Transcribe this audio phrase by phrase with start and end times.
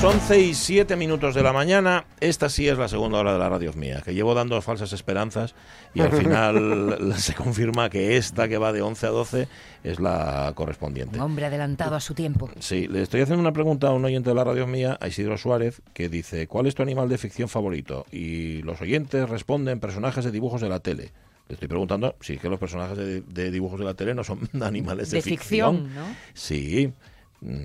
[0.00, 3.38] Las 11 y 7 minutos de la mañana, esta sí es la segunda hora de
[3.38, 5.54] la radio mía, que llevo dando falsas esperanzas
[5.92, 9.48] y al final se confirma que esta que va de 11 a 12
[9.84, 11.18] es la correspondiente.
[11.18, 12.48] Un hombre adelantado a su tiempo.
[12.60, 15.36] Sí, le estoy haciendo una pregunta a un oyente de la radio mía, a Isidro
[15.36, 18.06] Suárez, que dice, ¿cuál es tu animal de ficción favorito?
[18.10, 21.12] Y los oyentes responden personajes de dibujos de la tele.
[21.50, 24.24] Le estoy preguntando si es que los personajes de, de dibujos de la tele no
[24.24, 26.06] son animales de, De ficción, ¿no?
[26.32, 26.90] Sí,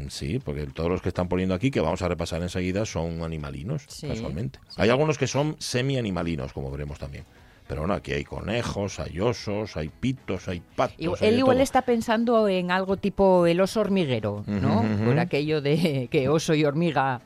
[0.09, 3.83] sí, porque todos los que están poniendo aquí, que vamos a repasar enseguida, son animalinos,
[3.88, 4.59] Sí, casualmente.
[4.70, 4.75] sí.
[4.81, 7.25] Hay algunos que son semi-animalinos, como veremos también.
[7.67, 11.19] Pero bueno, aquí hay conejos, hay osos, hay pitos, hay patos.
[11.22, 11.63] Hay él igual todo.
[11.63, 14.81] está pensando en algo tipo el oso hormiguero, ¿no?
[14.81, 15.05] Ujú.
[15.05, 17.22] Por aquello de que oso y hormiga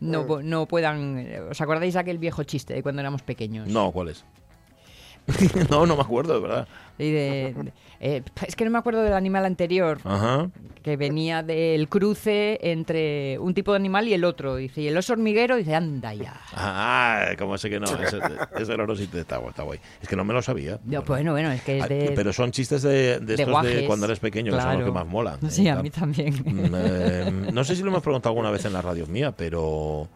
[0.00, 1.18] no, no puedan...
[1.18, 3.66] eh, ¿Os acordáis de aquel viejo chiste de cuando éramos pequeños?
[3.68, 4.24] No, ¿cuál es?
[5.70, 6.68] no, no me acuerdo, de verdad.
[6.98, 10.50] Y de- de- eh, es que no me acuerdo del animal anterior, Ajá.
[10.82, 14.56] que venía del cruce entre un tipo de animal y el otro.
[14.56, 16.38] Dice, y el oso hormiguero dice, anda ya.
[16.52, 17.86] Ah, como sé que no.
[17.86, 18.18] Ese,
[18.58, 19.80] ese sí te- está, guay, está guay.
[20.02, 20.78] Es que no me lo sabía.
[20.84, 22.12] No, bueno, bueno, es que es de...
[22.14, 24.84] Pero son chistes de, de de estos de cuando eres pequeño, que son los claro.
[24.86, 25.50] que más molan.
[25.50, 25.70] Sí, ¿eh?
[25.70, 26.34] a mí también.
[26.44, 30.08] Mm, eh, no sé si lo hemos preguntado alguna vez en la radio mía, pero.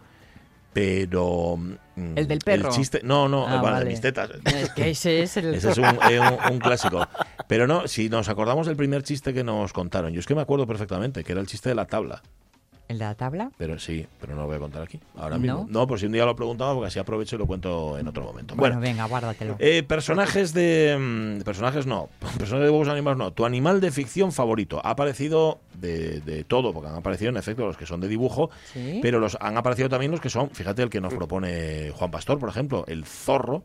[0.73, 1.57] Pero.
[1.57, 1.73] mm,
[2.17, 2.71] ¿El del perro?
[2.71, 3.01] chiste.
[3.03, 3.91] No, no, Ah, bueno, de vale.
[3.91, 4.31] mis tetas.
[4.45, 5.55] Es que ese es el...
[5.55, 7.07] Ese es un, un- un clásico.
[7.47, 10.43] Pero no, si nos acordamos del primer chiste que nos contaron, yo es que me
[10.43, 12.23] acuerdo perfectamente, que era el chiste de la tabla.
[12.89, 13.51] ¿El de la tabla?
[13.59, 15.41] Pero sí, pero no lo voy a contar aquí, ahora ¿No?
[15.43, 15.67] mismo.
[15.71, 18.25] No, por si un día lo preguntamos, porque así aprovecho y lo cuento en otro
[18.25, 18.55] momento.
[18.55, 19.57] Bueno, Bueno, venga, guárdatelo.
[19.59, 20.97] eh, personajes de.
[21.41, 22.09] mm, Personajes no.
[22.39, 23.31] Personajes de dibujos animados no.
[23.33, 24.81] Tu animal de ficción favorito.
[24.83, 28.51] Ha aparecido de, de todo, porque han aparecido en efecto los que son de dibujo,
[28.73, 29.01] ¿Sí?
[29.03, 32.39] pero los han aparecido también los que son, fíjate, el que nos propone Juan Pastor,
[32.39, 33.63] por ejemplo, el zorro.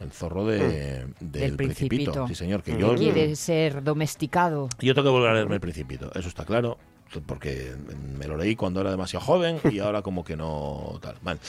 [0.00, 2.12] El zorro de, del, Del principito.
[2.12, 2.28] Principito.
[2.28, 2.62] Sí, señor.
[2.62, 4.68] Que que yo, quiere ser domesticado.
[4.80, 6.76] yo tengo que volver a leerme el principito, eso está claro.
[7.20, 7.72] Porque
[8.18, 11.16] me lo leí cuando era demasiado joven y ahora como que no tal.
[11.22, 11.40] Vale.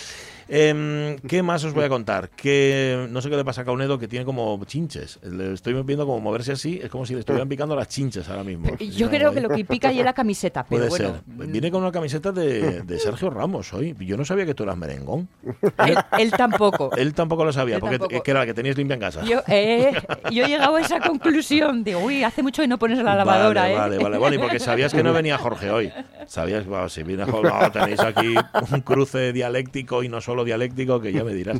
[0.49, 2.29] Em, ¿Qué más os voy a contar?
[2.29, 5.19] Que no sé qué le pasa a Caunedo que tiene como chinches.
[5.23, 8.43] Le estoy viendo como moverse así, es como si le estuvieran picando las chinches ahora
[8.43, 8.75] mismo.
[8.77, 11.21] Yo creo que lo que pica ahí es la camiseta, pero Puede bueno.
[11.37, 11.47] ser.
[11.47, 13.95] Viene con una camiseta de, de Sergio Ramos hoy.
[14.01, 15.29] Yo no sabía que tú eras merengón.
[15.87, 16.91] Él, él tampoco.
[16.97, 18.23] Él tampoco lo sabía, Él porque tampoco.
[18.25, 19.23] era la que tenías limpia en casa.
[19.23, 19.93] Yo, eh,
[20.29, 21.83] yo he llegado a esa conclusión.
[21.85, 23.99] Digo, uy, hace mucho que no pones la lavadora, vale, ¿eh?
[24.03, 25.91] Vale, vale, y porque sabías que no venía Jorge hoy.
[26.27, 28.33] Sabías, bueno, si viene Jorge, no, tenéis aquí
[28.71, 31.59] un cruce dialéctico y no solo dialéctico, que ya me dirás.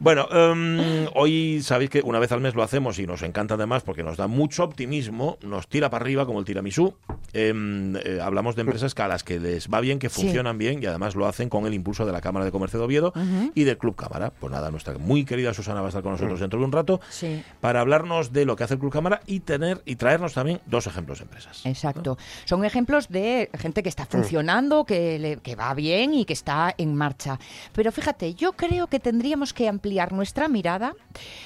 [0.00, 3.82] Bueno, em, hoy sabéis que una vez al mes lo hacemos y nos encanta además
[3.82, 6.94] porque nos da mucho optimismo, nos tira para arriba como el tiramisú.
[7.32, 10.22] Em, eh, hablamos de empresas que a las que les va bien, que Sí.
[10.22, 12.84] funcionan bien y además lo hacen con el impulso de la Cámara de Comercio de
[12.84, 13.12] Oviedo
[13.54, 14.30] y del Club Cámara.
[14.38, 17.00] Pues nada, nuestra muy querida Susana va a estar con nosotros dentro de un rato
[17.10, 17.42] Sí.
[17.60, 20.86] para hablarnos de lo que hace el Club Cámara y tener y traernos también dos
[20.86, 21.66] ejemplos de empresas.
[21.66, 22.16] Exacto.
[22.44, 26.74] Son ejemplos de gente que está funcionando, que, le- que va bien y que está
[26.78, 27.38] en marcha.
[27.72, 30.94] Pero fíjate, yo creo que tendríamos que ampliar nuestra mirada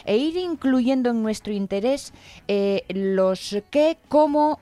[0.05, 2.13] e ir incluyendo en nuestro interés
[2.47, 4.61] eh, los qué, cómo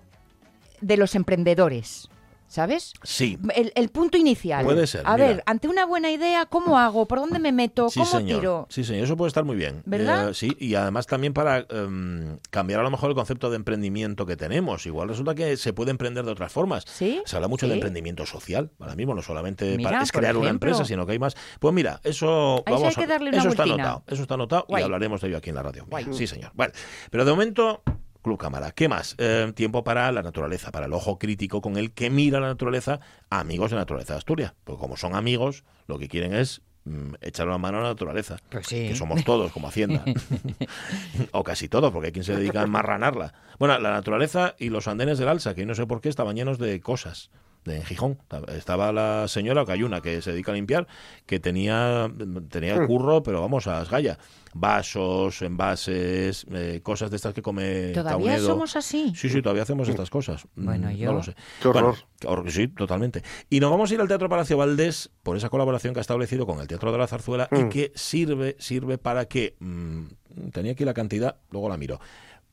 [0.80, 2.08] de los emprendedores.
[2.48, 2.92] ¿Sabes?
[3.02, 3.38] Sí.
[3.54, 4.64] El, el punto inicial.
[4.64, 5.26] Puede ser, A mira.
[5.26, 7.06] ver, ante una buena idea, ¿cómo hago?
[7.06, 7.90] ¿Por dónde me meto?
[7.90, 8.40] Sí, ¿Cómo señor.
[8.40, 8.66] tiro?
[8.70, 9.04] Sí, señor.
[9.04, 9.82] Eso puede estar muy bien.
[9.84, 10.30] ¿Verdad?
[10.30, 14.26] Eh, sí, y además también para em, cambiar a lo mejor el concepto de emprendimiento
[14.26, 14.86] que tenemos.
[14.86, 16.84] Igual resulta que se puede emprender de otras formas.
[16.86, 17.20] ¿Sí?
[17.24, 17.70] Se habla mucho Sí.
[17.70, 18.70] de emprendimiento social.
[18.78, 21.34] Ahora mismo no solamente Mira, para, es crear una empresa, sino que hay más.
[21.58, 24.04] Pues mira, eso A eso vamos hay que a- darle una eso está anotado.
[24.06, 24.82] Eso está anotado Guay.
[24.82, 25.86] y hablaremos de ello aquí en la radio.
[26.12, 26.52] Sí, señor.
[26.54, 26.72] Bueno,
[27.10, 27.82] pero de momento
[28.26, 28.72] Club Cámara.
[28.72, 29.14] ¿Qué más?
[29.18, 32.98] Eh, tiempo para la naturaleza, para el ojo crítico con el que mira la naturaleza,
[33.30, 34.52] amigos de naturaleza de Asturias.
[34.64, 38.38] Porque como son amigos, lo que quieren es mm, echar una mano a la naturaleza.
[38.50, 38.88] Pues sí.
[38.88, 40.04] Que somos todos, como Hacienda.
[41.30, 43.32] o casi todos, porque hay quien se dedica a enmarranarla.
[43.60, 46.58] Bueno, la naturaleza y los andenes del Alsa, que no sé por qué estaban llenos
[46.58, 47.30] de cosas.
[47.64, 48.18] De, en Gijón
[48.48, 50.86] estaba la señora Cayuna que se dedica a limpiar
[51.26, 52.08] que tenía
[52.48, 54.20] tenía el curro pero vamos a Asgaya
[54.60, 58.46] vasos envases eh, cosas de estas que come ¿Todavía Caunedo.
[58.46, 59.12] somos así?
[59.14, 60.46] Sí, sí, todavía hacemos estas cosas.
[60.54, 61.34] Bueno, Mm, yo- No lo sé.
[61.60, 61.94] Qué horror.
[62.24, 63.22] Bueno, sí, totalmente.
[63.50, 66.46] Y nos vamos a ir al Teatro Palacio Valdés por esa colaboración que ha establecido
[66.46, 69.56] con el Teatro de la Zarzuela y que sirve, sirve para que.
[69.60, 70.04] mm,
[70.52, 72.00] tenía aquí la cantidad, luego la miro.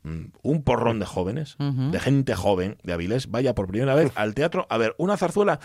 [0.04, 4.34] mm, Un porrón de jóvenes, de gente joven de Avilés, vaya por primera vez al
[4.34, 5.60] teatro a ver una zarzuela,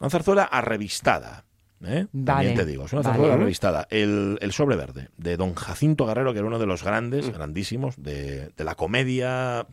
[0.00, 1.44] una zarzuela arrevistada,
[1.84, 2.06] ¿eh?
[2.12, 3.12] Vale, También te digo, es una vale.
[3.14, 3.86] zarzuela revistada.
[3.90, 7.94] El, el Sobre Verde, de don Jacinto Guerrero, que era uno de los grandes, grandísimos,
[8.02, 9.66] de, de la comedia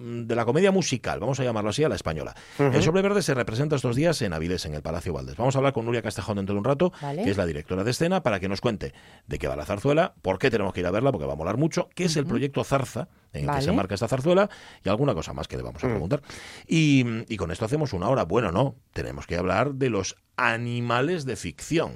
[0.00, 2.34] de la comedia musical, vamos a llamarlo así, a la española.
[2.58, 5.36] El Sobre Verde se representa estos días en Avilés, en el Palacio Valdés.
[5.36, 7.22] Vamos a hablar con Nuria Castejón dentro de un rato, Vale.
[7.22, 8.94] que es la directora de escena, para que nos cuente
[9.26, 11.36] de qué va la zarzuela, por qué tenemos que ir a verla, porque va a
[11.36, 14.48] molar mucho, qué es el proyecto Zarza, en el que se marca esta zarzuela,
[14.84, 16.22] y alguna cosa más que le vamos a preguntar.
[16.66, 18.24] Y, y con esto hacemos una hora.
[18.24, 21.92] Bueno, no, tenemos que hablar de los animales de ficción.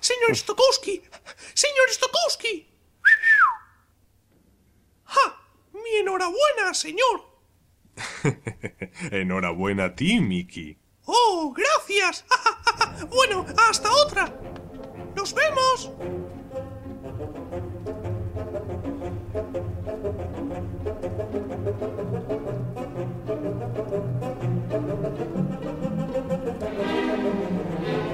[0.00, 1.02] Señor Stokowski,
[1.54, 2.68] señor Stokowski.
[5.04, 5.40] ¡Ja!
[5.84, 7.34] Mi enhorabuena, señor.
[9.10, 10.78] Enhorabuena a ti, Mickey.
[11.06, 12.24] Oh, gracias.
[13.10, 14.34] bueno, hasta otra.
[15.14, 15.90] Nos vemos.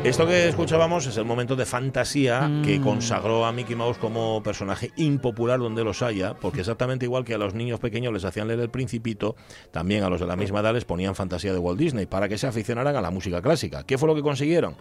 [0.02, 2.62] Esto que escuchábamos es el momento de fantasía Mm.
[2.62, 7.34] que consagró a Mickey Mouse como personaje impopular donde los haya, porque exactamente igual que
[7.34, 9.36] a los niños pequeños les hacían leer el Principito,
[9.70, 12.38] también a los de la misma edad les ponían fantasía de Walt Disney para que
[12.38, 13.82] se aficionaran a la música clásica.
[13.84, 14.74] ¿Qué fue lo que consiguieron?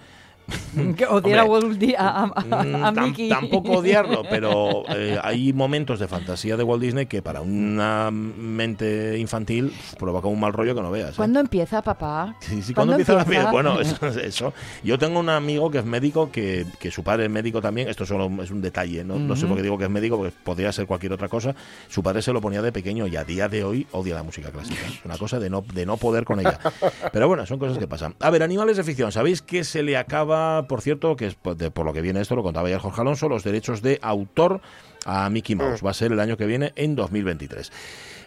[0.96, 6.00] Que odiara a, Hombre, a, a- a- Mm, tam- tampoco odiarlo, pero eh, hay momentos
[6.00, 10.82] de fantasía de Walt Disney que para una mente infantil provoca un mal rollo que
[10.82, 11.12] no veas.
[11.12, 11.14] ¿eh?
[11.18, 12.36] ¿Cuándo empieza, papá?
[12.40, 13.44] Sí, sí, cuando empieza, empieza?
[13.46, 14.54] la Bueno, eso, es eso.
[14.84, 17.88] Yo tengo un amigo que es médico, que, que su padre es médico también.
[17.90, 19.18] Esto solo es un detalle, ¿no?
[19.18, 21.56] No sé por qué digo que es médico, porque podría ser cualquier otra cosa.
[21.88, 24.50] Su padre se lo ponía de pequeño y a día de hoy odia la música
[24.52, 24.80] clásica.
[24.88, 26.60] Es una cosa de no, de no poder con ella.
[27.12, 28.16] Pero bueno, son cosas que pasan.
[28.20, 29.12] A ver, animales de ficción.
[29.12, 32.22] ¿Sabéis que se le acaba, por cierto, que es por, de- por lo que viene
[32.22, 34.62] esto, lo contaba ya Jorge Alonso, los derechos de autor
[35.06, 35.84] a Mickey Mouse?
[35.86, 37.72] Va a ser el año que viene, en 2023.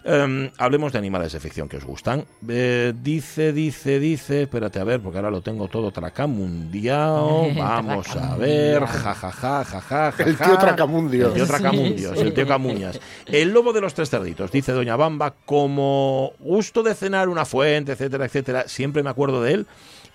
[0.05, 2.25] Em, hablemos de animales de ficción que os gustan.
[2.49, 7.47] Eh, dice, dice, dice, espérate a ver, porque ahora lo tengo todo tracamundiado.
[7.56, 10.58] Vamos a ver, ja, ja, ja, ja, ja, ja, El tío.
[10.58, 11.29] Tracamundio.
[11.29, 13.00] El tío Tracamundios, el tío Camuñas.
[13.26, 17.93] El lobo de los tres cerditos, dice Doña Bamba, como gusto de cenar una fuente,
[17.93, 19.67] etcétera, etcétera, siempre me acuerdo de él.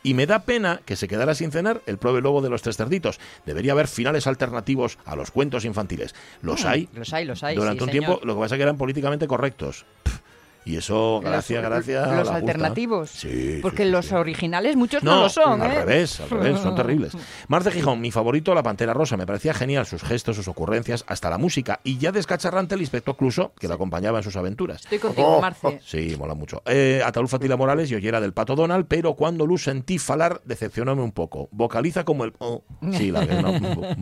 [0.07, 2.77] Y me da pena que se quedara sin cenar el prove lobo de los tres
[2.77, 3.19] cerditos.
[3.45, 6.15] Debería haber finales alternativos a los cuentos infantiles.
[6.41, 6.87] Los hay.
[6.93, 7.57] Los hay, los hay.
[7.57, 8.05] Durante sí, un señor.
[8.05, 9.85] tiempo, lo que pasa es que eran políticamente correctos.
[10.03, 10.19] Pff,
[10.67, 12.11] Y eso, gracias, gracias.
[12.11, 13.09] Los la alternativos.
[13.09, 14.15] Sí, Porque sí, sí, los sí.
[14.15, 15.75] originales muchos no, No, lo son, al ¿eh?
[15.85, 17.13] revés, al revés, son terribles.
[17.47, 19.15] Marce Gijón, mi favorito, la Pantera Rosa.
[19.15, 21.79] Me parecía genial sus gestos, sus ocurrencias, hasta la música.
[21.85, 24.81] Y ya descacharrante el inspector Cluso, que lo acompañaba en sus aventuras.
[24.83, 25.79] Estoy contigo, Oh, Marce.
[25.85, 26.61] Sí, mola mucho.
[26.65, 31.01] Eh, Ataulfa Tila Morales y oyera del Pato Donald, pero cuando Luz sentí falar, decepcionóme
[31.01, 31.47] un poco.
[31.51, 32.33] Vocaliza como el...
[32.39, 32.63] oh.
[32.91, 33.53] Sí, la que no,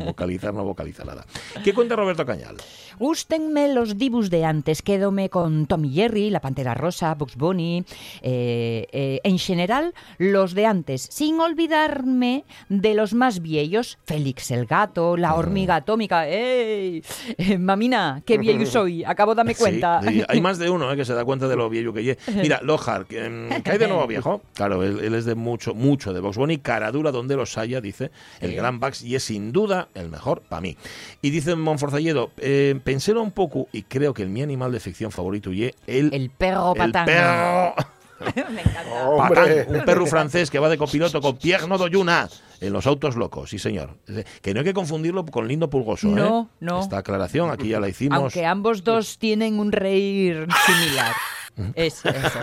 [0.06, 1.26] vocalizar no vocaliza nada.
[1.64, 2.56] ¿Qué cuenta Roberto Cañal?
[2.98, 4.82] Gústenme los dibus de antes.
[4.82, 7.84] Quédome con Tommy Jerry, La Pantera Rosa, Bugs Bunny.
[8.22, 11.08] eh, eh, en general, los de antes.
[11.12, 13.98] Sin olvidarme de los más viejos.
[14.06, 16.28] Félix el gato, La hormiga atómica.
[16.28, 17.04] ¡Ey!
[17.38, 19.04] Eh, mamina, qué viejo soy.
[19.04, 20.02] Acabo de darme cuenta.
[20.04, 22.18] Sí, hay más de uno eh, que se da cuenta de lo viejo que ye.
[22.36, 24.42] Mira, Lohar, que, mm, ¿qué hay de nuevo viejo?
[24.54, 27.82] Claro, él, él es de mucho, mucho de Box Bunny, cara dura donde los haya,
[27.82, 30.78] dice el gran Bax, y es sin duda el mejor para mí.
[31.22, 35.12] Y dice Monforzalledo, eh, pensé un poco y creo que el mi animal de ficción
[35.12, 37.06] favorito ye el, El perro el patán.
[37.06, 37.76] perro
[38.50, 39.06] Me encanta.
[39.06, 39.64] Hombre.
[39.66, 42.30] Patán, un perro francés que va de copiloto con Pierre Nodoyuna
[42.62, 43.98] en los autos locos, sí señor.
[44.42, 46.56] Que no hay que confundirlo con Lindo Pulgoso, No, ¿eh?
[46.62, 46.80] no.
[46.82, 48.18] Esta aclaración aquí ya la hicimos.
[48.18, 51.14] Aunque ambos dos tienen un reír similar.
[51.76, 52.34] Es, es, es.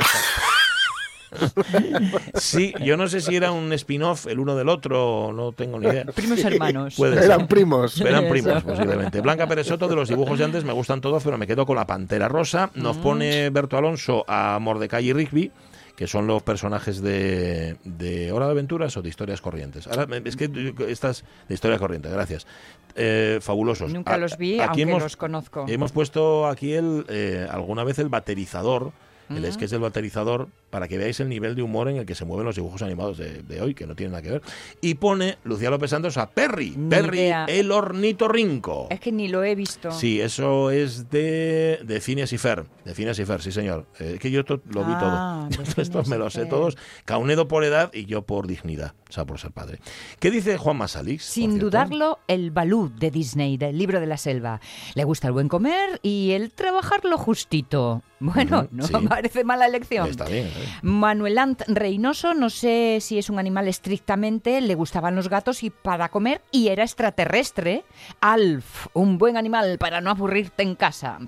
[2.34, 5.86] Sí, yo no sé si era un spin-off el uno del otro, no tengo ni
[5.88, 6.04] idea.
[6.06, 6.94] Primos hermanos.
[6.96, 7.24] Puede ser.
[7.24, 8.00] Eran primos.
[8.00, 8.32] Eran Eso.
[8.32, 9.20] primos, posiblemente.
[9.20, 11.76] Blanca Pérez Soto, de los dibujos de antes, me gustan todos, pero me quedo con
[11.76, 12.70] la Pantera Rosa.
[12.74, 13.02] Nos Mm.
[13.02, 15.50] pone Berto Alonso a Mordecai y Rigby,
[15.96, 19.86] que son los personajes de, de Hora de Aventuras o de Historias Corrientes.
[19.86, 20.50] Ahora, me- es que
[20.88, 22.46] estas de Historias Corrientes, gracias.
[22.94, 23.92] Eh, fabulosos.
[23.92, 25.64] Nunca A- los vi, aquí aunque los conozco.
[25.68, 28.92] Hemos puesto aquí el, eh, alguna vez el baterizador,
[29.36, 32.24] el sketch del baterizador, para que veáis el nivel de humor en el que se
[32.24, 34.42] mueven los dibujos animados de, de hoy, que no tienen nada que ver.
[34.80, 37.44] Y pone Lucía López Santos a Perry, Ni Perry idea.
[37.48, 38.86] el ornitorrinco.
[38.90, 39.90] Es que ni lo he visto.
[39.90, 42.64] Sí, eso es de, de Phineas y Fer.
[42.84, 43.86] De Phineas y Fer, sí, señor.
[43.98, 45.64] Eh, que yo esto lo vi Ah, todo.
[45.82, 46.76] Estos me y los sé todos.
[47.04, 48.94] Caunedo por edad y yo por dignidad.
[49.08, 49.78] O sea, por ser padre.
[50.20, 51.24] ¿Qué dice Juan Masalix?
[51.24, 54.60] Sin dudarlo, el Balú de Disney, del libro de la selva.
[54.94, 58.02] Le gusta el buen comer y el trabajar lo justito.
[58.22, 58.94] Bueno, no sí.
[59.08, 60.08] parece mala elección.
[60.08, 60.46] Está bien.
[60.46, 60.68] ¿eh?
[60.82, 65.70] Manuel Ant Reynoso, no sé si es un animal estrictamente, le gustaban los gatos y
[65.70, 67.84] para comer y era extraterrestre.
[68.20, 71.18] Alf, un buen animal para no aburrirte en casa.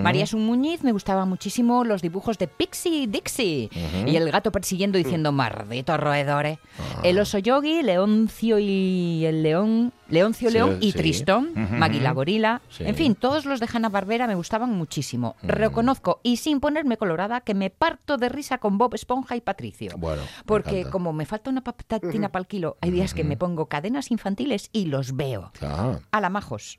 [0.00, 3.70] María Sun Muñiz, me gustaban muchísimo los dibujos de Pixie Dixie
[4.06, 6.58] y el gato persiguiendo diciendo maldito roedores.
[6.78, 7.00] Ah.
[7.02, 10.98] El oso yogi, Leoncio y el león, Leoncio Sí, León y sí.
[10.98, 11.74] Tristón, Ujú.
[11.76, 12.62] Magui la gorila.
[12.70, 12.84] Sí.
[12.86, 15.36] En fin, todos los de Hanna Barbera me gustaban muchísimo.
[15.42, 19.92] Reconozco y sin ponerme colorada que me parto de risa con Bob Esponja y Patricio.
[19.98, 23.66] Bueno, Porque como me falta una patatina para el kilo, hay días que me pongo
[23.66, 25.52] cadenas infantiles y los veo.
[25.60, 26.78] Ah, A la majos.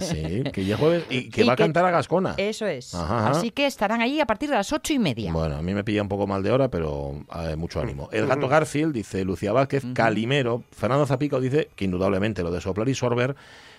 [0.00, 2.34] sí, que ya jueves y que Y va a cantar a Gascona.
[2.36, 2.94] Eso es.
[2.94, 3.30] Ajá.
[3.30, 5.32] Así que estarán ahí a partir de las ocho y media.
[5.32, 8.08] Bueno, a mí me pilla un poco mal de hora, pero eh, mucho ánimo.
[8.12, 10.64] El gato Garfield, dice Lucía Vázquez, Calimero.
[10.72, 13.34] Fernando Zapico dice que indudablemente lo de Doppler i Sorber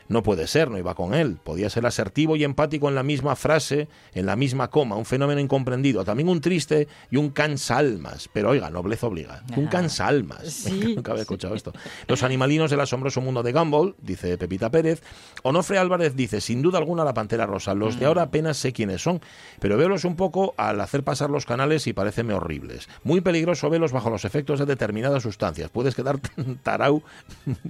[0.07, 1.38] no puede ser, no iba con él.
[1.43, 5.39] Podía ser asertivo y empático en la misma frase, en la misma coma, un fenómeno
[5.39, 6.03] incomprendido.
[6.03, 8.29] También un triste y un cansalmas.
[8.31, 9.43] Pero oiga, nobleza obliga.
[9.55, 10.48] Un cansalmas.
[10.48, 11.74] Sí, Nunca había escuchado esto.
[12.07, 15.01] Los animalinos del asombroso mundo de Gumball, dice Pepita Pérez.
[15.43, 17.74] Onofre Álvarez dice, sin duda alguna la Pantera Rosa.
[17.74, 19.22] Los de ahora apenas sé quiénes son,
[19.60, 22.89] pero veolos un poco al hacer pasar los canales y parecenme horribles.
[23.03, 25.69] Muy peligroso velos bajo los efectos de determinadas sustancias.
[25.69, 26.19] Puedes quedar
[26.63, 27.03] tarau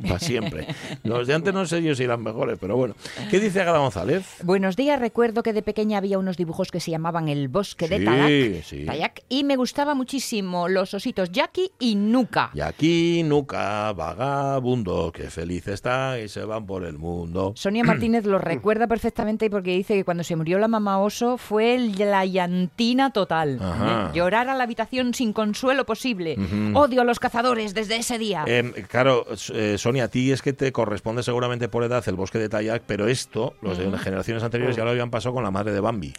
[0.02, 0.68] para siempre.
[1.04, 2.96] Los de antes no sé yo si eran mejores, pero bueno.
[3.30, 4.25] ¿Qué dice Agatha González?
[4.44, 8.00] Buenos días, recuerdo que de pequeña había unos dibujos que se llamaban El bosque de
[8.00, 8.86] Sí, Tayak, sí.
[8.86, 12.51] Tayak, y me gustaba muchísimo los ositos Jackie y Nuka.
[12.63, 17.53] Aquí nunca vagabundo, que feliz está y se van por el mundo.
[17.56, 21.77] Sonia Martínez lo recuerda perfectamente porque dice que cuando se murió la mamá oso fue
[21.77, 23.60] la llantina total.
[23.62, 24.10] ¿eh?
[24.13, 26.38] Llorar a la habitación sin consuelo posible.
[26.74, 28.44] Odio a los cazadores desde ese día.
[28.48, 32.38] Eh, claro, eh, Sonia, a ti es que te corresponde seguramente por edad el bosque
[32.39, 35.72] de Tayak, pero esto, los de generaciones anteriores ya lo habían pasado con la madre
[35.74, 36.13] de Bambi.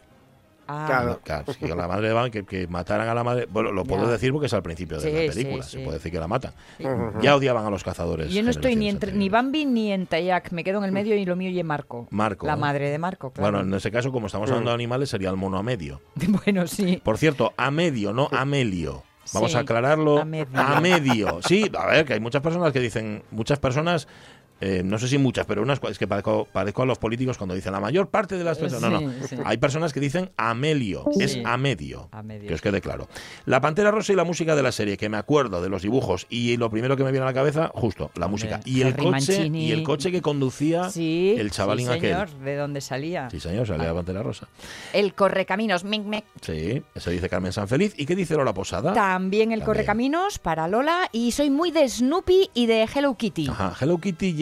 [0.67, 1.21] Ah, Claro.
[1.23, 3.47] Claro, con la madre de Bambi, que, que mataran a la madre.
[3.51, 4.13] Bueno, lo puedo Ya.
[4.13, 5.85] decir porque es al principio de Sí, la película, sí, se sí.
[5.85, 6.53] puede decir que la matan.
[7.21, 8.33] Ya odiaban a los cazadores.
[8.33, 9.29] Yo no estoy ni, entre, ni.
[9.29, 10.53] Bambi ni en Tayak.
[10.53, 12.09] Me quedo en el medio y lo mío y en Marco.
[12.11, 12.63] Marco, La ¿no?
[12.63, 13.53] madre de Marco, claro.
[13.59, 16.01] Bueno, en ese caso, como estamos hablando de animales, sería el mono a medio.
[16.45, 16.99] Bueno, sí.
[17.05, 19.03] Por cierto, a medio, no Amelio.
[19.33, 20.19] Vamos Sí, a aclararlo.
[20.19, 20.47] a medio.
[20.61, 21.41] A medio.
[21.47, 24.07] Sí, a ver, que hay muchas personas que dicen, muchas personas,
[24.61, 27.55] eh, no sé si muchas, pero unas, es que parezco, parezco a los políticos cuando
[27.55, 28.91] dicen la mayor parte de las personas.
[28.91, 29.11] No, no.
[29.23, 29.37] Sí, sí.
[29.45, 32.09] Hay personas que dicen Amelio, es a medio.
[32.13, 32.49] A medio.
[32.49, 33.09] Que os quede claro.
[33.47, 36.27] La Pantera Rosa y la música de la serie, que me acuerdo de los dibujos
[36.31, 38.61] y lo primero que me viene a la cabeza, justo, la música.
[38.65, 39.67] Y el coche, Mancini.
[39.67, 42.11] y el coche que conducía Sí, el chavalín sí, aquel.
[42.13, 43.29] señor, ¿de dónde salía?
[43.31, 44.49] Sí, señor, salía la Pantera Rosa.
[44.93, 46.25] El correcaminos, mic, mic.
[46.41, 47.95] Sí, eso dice Carmen Sanfeliz.
[47.97, 48.93] ¿Y qué dice Lola Posada?
[48.93, 49.67] También el También.
[49.67, 53.49] correcaminos para Lola y soy muy de Snoopy y de Hello Kitty.
[53.49, 54.33] Ajá, Hello Kitty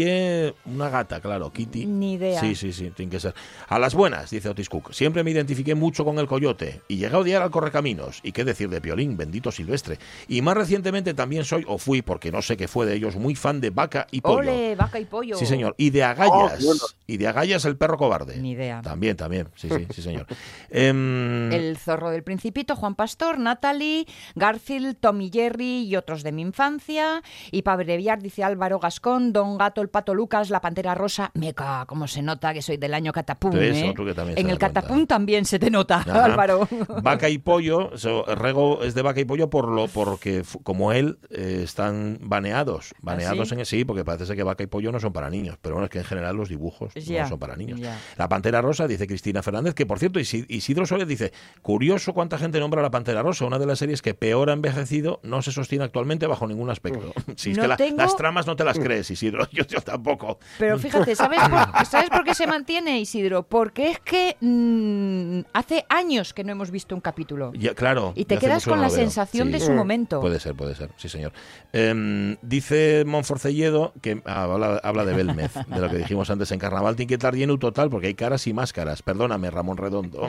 [0.65, 1.87] una gata, claro, Kitty.
[1.87, 2.41] Ni idea.
[2.41, 3.35] Sí, sí, sí, tiene que ser.
[3.69, 4.93] A las buenas, dice Otis Cook.
[4.93, 8.21] Siempre me identifiqué mucho con el coyote y llegué a odiar al correcaminos.
[8.23, 9.99] ¿Y qué decir de Piolín, bendito silvestre?
[10.29, 13.35] Y más recientemente también soy, o fui, porque no sé qué fue de ellos, muy
[13.35, 14.39] fan de vaca y pollo.
[14.39, 15.37] Ole, vaca y pollo.
[15.37, 15.75] Sí, señor.
[15.79, 16.63] Y de agallas.
[16.63, 16.81] Oh, bueno.
[17.07, 18.37] Y de agallas el perro cobarde.
[18.37, 18.81] Ni idea.
[18.83, 19.49] También, también.
[19.55, 20.27] Sí, sí, sí, señor.
[20.71, 26.43] Em, El zorro del principito, Juan Pastor, Natalie, Garfield, Tommy Jerry y otros de mi
[26.43, 27.23] infancia.
[27.51, 31.31] Y para abreviar, dice Álvaro Gascón, Don Gato, el Pato Lucas, la Pantera Rosa.
[31.35, 33.95] Meca, como se nota que soy del año Catapum, ¿eh?
[33.97, 34.59] que también En el.
[34.59, 36.25] Catapum también se te nota, Ajá.
[36.25, 36.67] Álvaro.
[37.03, 41.19] Vaca y pollo, so, Rego es de vaca y pollo por lo porque como él
[41.31, 43.55] eh, están baneados, baneados sí?
[43.55, 45.85] en sí, porque parece ser que vaca y pollo no son para niños, pero bueno,
[45.85, 47.81] es que en general los dibujos no son para niños.
[48.17, 52.39] La Pantera Rosa dice Cristina Fernández, que por cierto Isi- Isidro Soler dice, curioso cuánta
[52.39, 55.43] gente nombra a la Pantera Rosa, una de las series que peor ha envejecido, no
[55.43, 57.13] se sostiene actualmente bajo ningún aspecto.
[57.37, 59.81] Si es No que la- tengo- las tramas no te las crees, Isidro, yo, yo
[59.85, 60.39] tampoco.
[60.59, 63.43] Pero fíjate, ¿sabes por, ¿sabes por qué se mantiene, Isidro?
[63.43, 67.53] Porque es que mm, hace años que no hemos visto un capítulo.
[67.55, 68.13] Ya, claro.
[68.17, 68.97] Y te quedas con la veo.
[68.97, 69.53] sensación Sí.
[69.55, 70.21] de su momento.
[70.21, 71.33] Puede ser, puede ser, sí señor.
[71.73, 76.59] Em, dice Monforcelledo que ah, habla, habla de Belmez, de lo que dijimos antes en
[76.59, 79.03] Carnaval, tiene que estar lleno total porque hay caras y máscaras.
[79.03, 80.29] Perdóname, Ramón Redondo.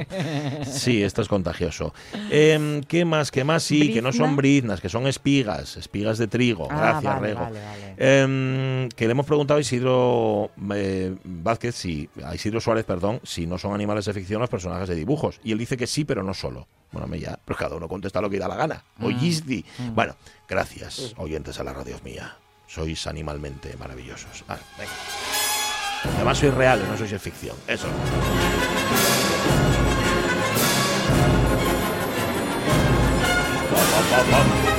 [0.65, 1.93] Sí, esto es contagioso.
[2.29, 3.31] Em, ¿Qué más?
[3.31, 3.63] ¿Qué más?
[3.63, 6.67] Sí, que no son briznas, que son espigas, espigas de trigo.
[6.71, 7.39] Ah, Gracias, vale, Rego.
[7.41, 7.93] vale, vale.
[7.97, 13.45] Em, que le hemos preguntado a Isidro eh, Vázquez, si, a Isidro Suárez, perdón, si
[13.45, 15.39] no son animales de ficción los personajes de dibujos.
[15.43, 16.67] Y él dice que sí, pero no solo.
[16.91, 18.83] Bueno, me ya, pues cada uno contesta lo que da la gana.
[18.97, 19.05] Mm.
[19.05, 19.65] Oísdi.
[19.93, 20.15] Bueno,
[20.47, 22.37] gracias, oyentes a la radio mía.
[22.67, 24.43] Sois animalmente maravillosos.
[24.47, 24.91] Ah, venga.
[26.15, 27.55] Además sois reales, no sois de ficción.
[27.67, 27.87] Eso.
[33.69, 34.72] Pam, pam, pam,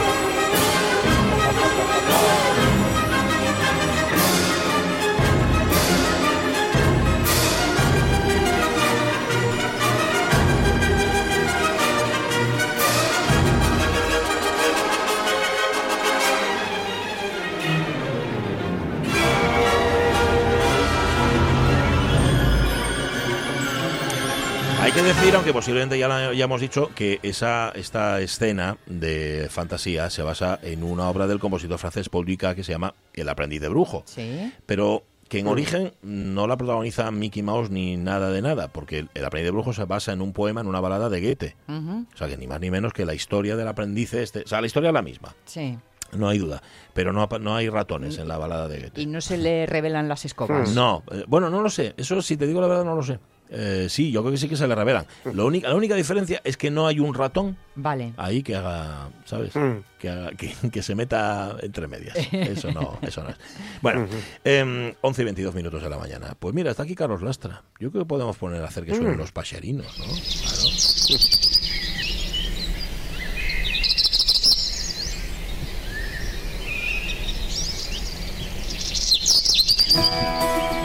[24.95, 30.09] que decir, aunque posiblemente ya, la- ya hemos dicho, que esa, esta escena de fantasía
[30.11, 33.61] se basa en una obra del compositor francés Paul Dukas que se llama El aprendiz
[33.61, 34.03] de brujo.
[34.07, 34.53] Sí.
[34.67, 39.09] Pero que en origen no la protagoniza Mickey Mouse ni nada de nada, porque el,
[39.15, 41.57] el aprendiz de brujo se basa en un poema, en una balada de Goethe.
[41.69, 44.43] O sea, que ni más ni menos que la historia del aprendiz este.
[44.43, 45.77] O sea, la historia es la misma, Sí.
[46.13, 46.63] no hay duda.
[46.93, 49.01] Pero no, no hay ratones en la balada de Goethe.
[49.03, 50.73] Y no se le revelan las escobas.
[50.73, 51.95] No, eh, bueno, no lo sé.
[51.97, 53.19] Eso, si te digo la verdad, no lo sé.
[53.51, 55.07] Eh, sí, yo creo que sí que se le revelan.
[55.33, 58.13] Lo única, la única diferencia es que no hay un ratón Vale.
[58.17, 59.53] ahí que haga, ¿sabes?
[59.99, 62.17] Que, haga- que, que se meta entre medias.
[62.33, 63.37] Eso no, eso no es.
[63.81, 64.07] Bueno,
[64.45, 66.35] em, 11 y 22 minutos de la mañana.
[66.39, 67.63] Pues mira, está aquí Carlos Lastra.
[67.79, 70.05] Yo creo que podemos poner a hacer que suenen los pacherinos, ¿no?
[70.07, 71.35] Claro.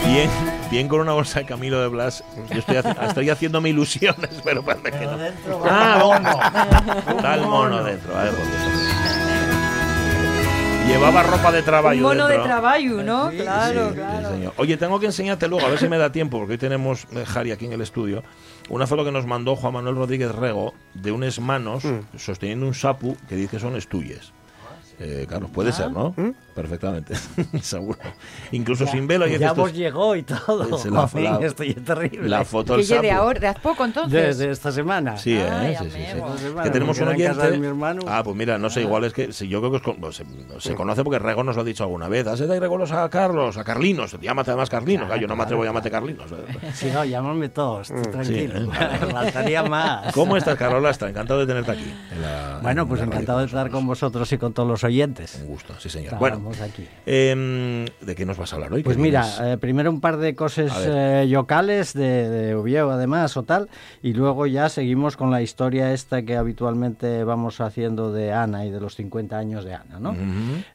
[0.05, 0.29] Bien,
[0.71, 2.23] bien con una bolsa de Camilo de Blas.
[2.51, 5.17] Yo estoy, haci- estoy haciéndome ilusiones, pero parece que no.
[5.69, 7.15] Ah, mono.
[7.17, 8.17] Está el mono dentro.
[8.17, 8.33] A ver.
[10.87, 11.95] Llevaba ropa de trabajo.
[11.95, 13.29] Un mono de trabajo, ¿no?
[13.29, 14.53] Claro, Sí, claro.
[14.57, 17.25] Oye, tengo que enseñarte luego, a ver si me da tiempo, porque hoy tenemos eh,
[17.27, 18.23] Jari aquí en el estudio,
[18.69, 21.83] una foto que nos mandó Juan Manuel Rodríguez Rego de unas manos
[22.17, 24.33] sosteniendo un sapu que dice que son estuyes.
[24.99, 26.13] Eh, Carlos, puede ser, ¿no?
[26.59, 27.13] Perfectamente,
[27.61, 27.97] seguro.
[28.51, 29.25] Incluso sin velo.
[29.27, 30.77] y Ya vos llegó y todo.
[30.77, 32.27] Es la- Joder, la- esto ya es terrible.
[32.27, 33.11] la foto Que del sapu.
[33.11, 34.37] ahora, de hace poco de, entonces.
[34.39, 35.17] de esta semana.
[35.17, 35.77] Sí, ¿eh?
[35.81, 35.99] Sí, sí,
[36.63, 37.57] Que tenemos un de oyente.
[37.57, 38.01] mi hermano.
[38.07, 40.17] Ah, pues mira, no sé, igual es que sí, yo creo que es con- pues,
[40.17, 40.25] se,
[40.59, 42.27] se conoce porque Rego nos lo ha dicho alguna vez.
[42.27, 44.17] Has de regalos a Carlos, a Carlinos.
[44.19, 45.05] Llámate además Carlinos.
[45.05, 46.25] Claro, Ah, yo no me atrevo a claro, llamarte Carlinos.
[46.73, 48.59] Sí, no, llámame todos, tranquilo.
[48.59, 48.69] Sí,
[49.11, 50.13] Faltaría más.
[50.13, 51.09] ¿Cómo estás, Carlos Lastra?
[51.09, 51.93] Encantado de tenerte aquí.
[52.11, 55.35] en la- Bueno, en pues encantado de estar con vosotros y con todos los oyentes.
[55.41, 56.13] Un gusto, sí, señor.
[56.15, 56.87] Estábamos Aquí.
[57.05, 58.83] em, ¿de qué nos vas a hablar hoy?
[58.83, 63.37] Pues ¿Qué mira, eh, primero un par de cosas eh, locales de, de Oviedo además
[63.37, 63.69] o tal,
[64.01, 68.71] y luego ya seguimos con la historia esta que habitualmente vamos haciendo de Ana y
[68.71, 70.15] de los 50 años de Ana, ¿no?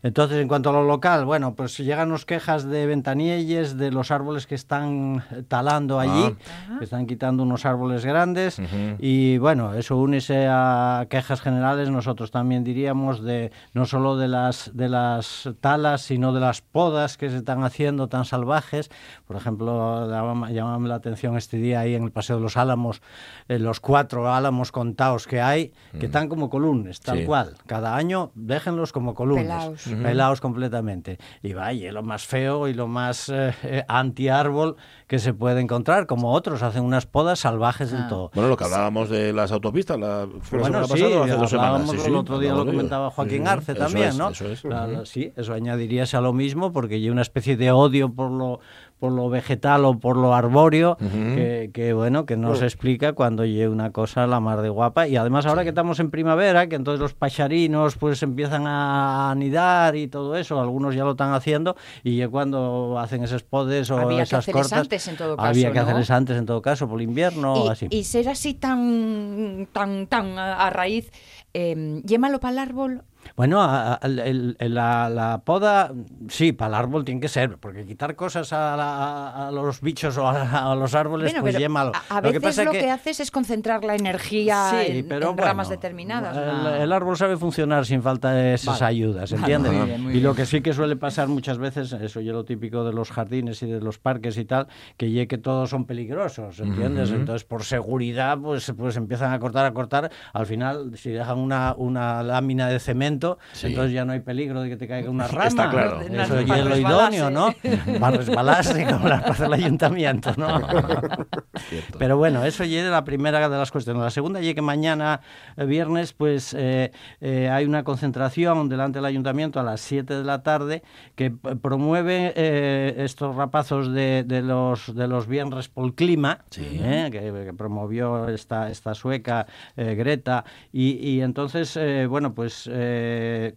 [0.03, 4.11] Entonces, en cuanto a lo local, bueno, pues llegan nos quejas de Ventanielles, de los
[4.11, 6.35] árboles que están talando allí,
[6.79, 8.61] que están quitando unos árboles grandes,
[8.99, 14.71] y bueno, eso únese a quejas generales, nosotros también diríamos, de no solo de las,
[14.75, 18.91] de las talas, sino de las podas que se están haciendo tan salvajes.
[19.27, 20.09] Por ejemplo,
[20.51, 23.01] llamaba la atención este día ahí en el Paseo de los Álamos,
[23.49, 27.25] eh, los cuatro álamos contados que hay, que están como columnas, tal Sí.
[27.25, 27.55] cual.
[27.67, 29.71] Cada año déjenlos como columnas
[30.03, 31.19] pelados completamente.
[31.43, 34.77] Y vaya, lo más feo y lo más eh, eh, anti-árbol
[35.15, 37.99] que se puede encontrar, como otros hacen unas podas salvajes Ah.
[38.03, 38.31] en todo.
[38.35, 41.37] Bueno, lo que hablábamos de las autopistas, la, fue la Bueno, semana sí, pasada hace
[41.41, 41.91] dos semanas.
[41.91, 43.47] Sí, el otro día lo comentaba Joaquín.
[43.47, 44.31] Arce Eso también, es, ¿no?
[44.31, 44.65] Eso es.
[44.65, 44.93] La- Ujú.
[44.93, 48.59] la- sí, eso añadiríase a lo mismo porque hay una especie de odio por lo
[48.99, 53.43] por lo vegetal o por lo arbóreo que, que, bueno que no se explica cuando
[53.43, 56.77] hay una cosa la mar de guapa y además ahora que estamos en primavera que
[56.77, 61.77] entonces los pacharinos pues empiezan a anidar y todo eso algunos ya lo están haciendo
[62.03, 65.37] y ya cuando hacen esos podes o Había que esas hacerles cortas antes, en todo
[65.39, 65.85] había caso, que ¿no?
[65.85, 69.69] hacerles antes en todo caso por el invierno o así Y, y ser así tan,
[69.73, 71.11] tan, tan a, a raíz,
[71.53, 73.03] eh, ¿llémalo para el árbol?
[73.37, 75.93] Bueno, a- a- el- el- la, la poda,
[76.29, 80.17] sí, para el árbol tiene que ser, porque quitar cosas a, la- a los bichos
[80.19, 81.93] o a, a los árboles, Bueno, pues pero llémalo.
[81.95, 82.91] a, a Lo que veces pasa lo que...
[82.91, 86.37] haces es concentrar la energía Sí, en, pero en ramas bueno, determinadas.
[86.37, 86.75] El, ¿no?
[86.75, 88.91] el árbol sabe funcionar sin falta de esas Vale.
[88.91, 89.73] ayudas, Vale, ¿entiendes?
[89.73, 92.45] muy bien, muy y lo que sí que suele pasar muchas veces, eso ya lo
[92.45, 95.85] típico de los jardines y de los parques y tal, que ya que todos son
[95.87, 97.11] peligrosos, ¿entiendes?
[97.11, 100.11] Entonces, por seguridad, pues, pues empiezan a cortar, a cortar.
[100.33, 103.14] Al final, si dejan una, una lámina de cemento,
[103.53, 103.69] Sí.
[103.69, 105.47] entonces ya no hay peligro de que te caiga una rama.
[105.47, 106.01] Está claro.
[106.01, 107.55] Eso ya es lo idóneo, ¿no?
[108.01, 110.61] Para resbalarse como las hace el ayuntamiento, ¿no?
[111.69, 111.99] Cierto.
[111.99, 114.03] Pero bueno, eso ya es la primera de las cuestiones.
[114.03, 115.21] La segunda ya que mañana,
[115.57, 120.25] eh, viernes, pues eh, eh, hay una concentración delante del ayuntamiento a las 7 de
[120.25, 120.83] la tarde
[121.15, 127.21] que promueve eh, estos rapazos de, de los de los viernes por clima, eh, que,
[127.21, 129.47] que promovió esta, esta sueca
[129.77, 133.04] eh, Greta, y, y entonces, eh, bueno, pues eh,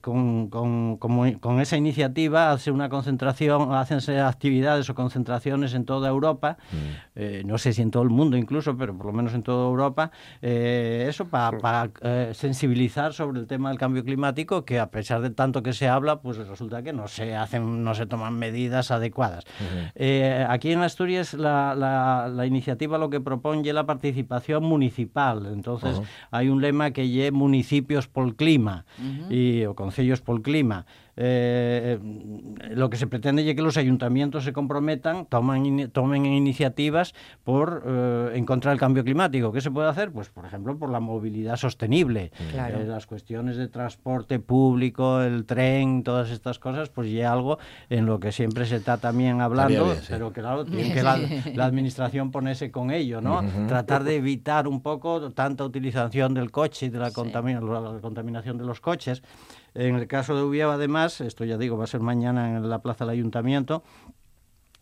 [0.01, 6.57] con, con- esa iniciativa hace una concentración, hacense actividades o concentraciones en toda Europa,
[7.15, 9.67] eh, no sé si en todo el mundo incluso, pero por lo menos en toda
[9.67, 11.89] Europa, eh, eso para
[12.33, 16.21] sensibilizar sobre el tema del cambio climático, que a pesar de tanto que se habla,
[16.21, 19.43] pues resulta que no se hacen, no se toman medidas adecuadas.
[19.95, 25.45] Eh, aquí en Asturias la, la- la iniciativa lo que propone es la participación municipal,
[25.51, 25.97] entonces
[26.31, 28.85] hay un lema que lle municipios por clima
[29.29, 30.85] y, e o Concello Expolclima
[31.19, 31.99] eh,
[32.71, 38.31] lo que se pretende es que los ayuntamientos se comprometan, tomen, tomen iniciativas por eh,
[38.35, 39.51] en contra del cambio climático.
[39.51, 40.11] ¿Qué se puede hacer?
[40.11, 42.79] Pues, por ejemplo, por la movilidad sostenible, Claro.
[42.81, 47.57] Eh, las cuestiones de transporte público, el tren, todas estas cosas, pues ya algo
[47.89, 50.05] en lo que siempre se está también hablando, bien, sí.
[50.09, 51.17] pero claro, tiene que la,
[51.55, 53.43] la administración ponerse con ello, ¿no?
[53.67, 58.57] Tratar de evitar un poco tanta utilización del coche y de la, contamina- la contaminación
[58.57, 59.23] de los coches.
[59.77, 62.81] En el caso de Ubieva, además, esto ya digo, va a ser mañana en la
[62.81, 63.83] plaza del ayuntamiento,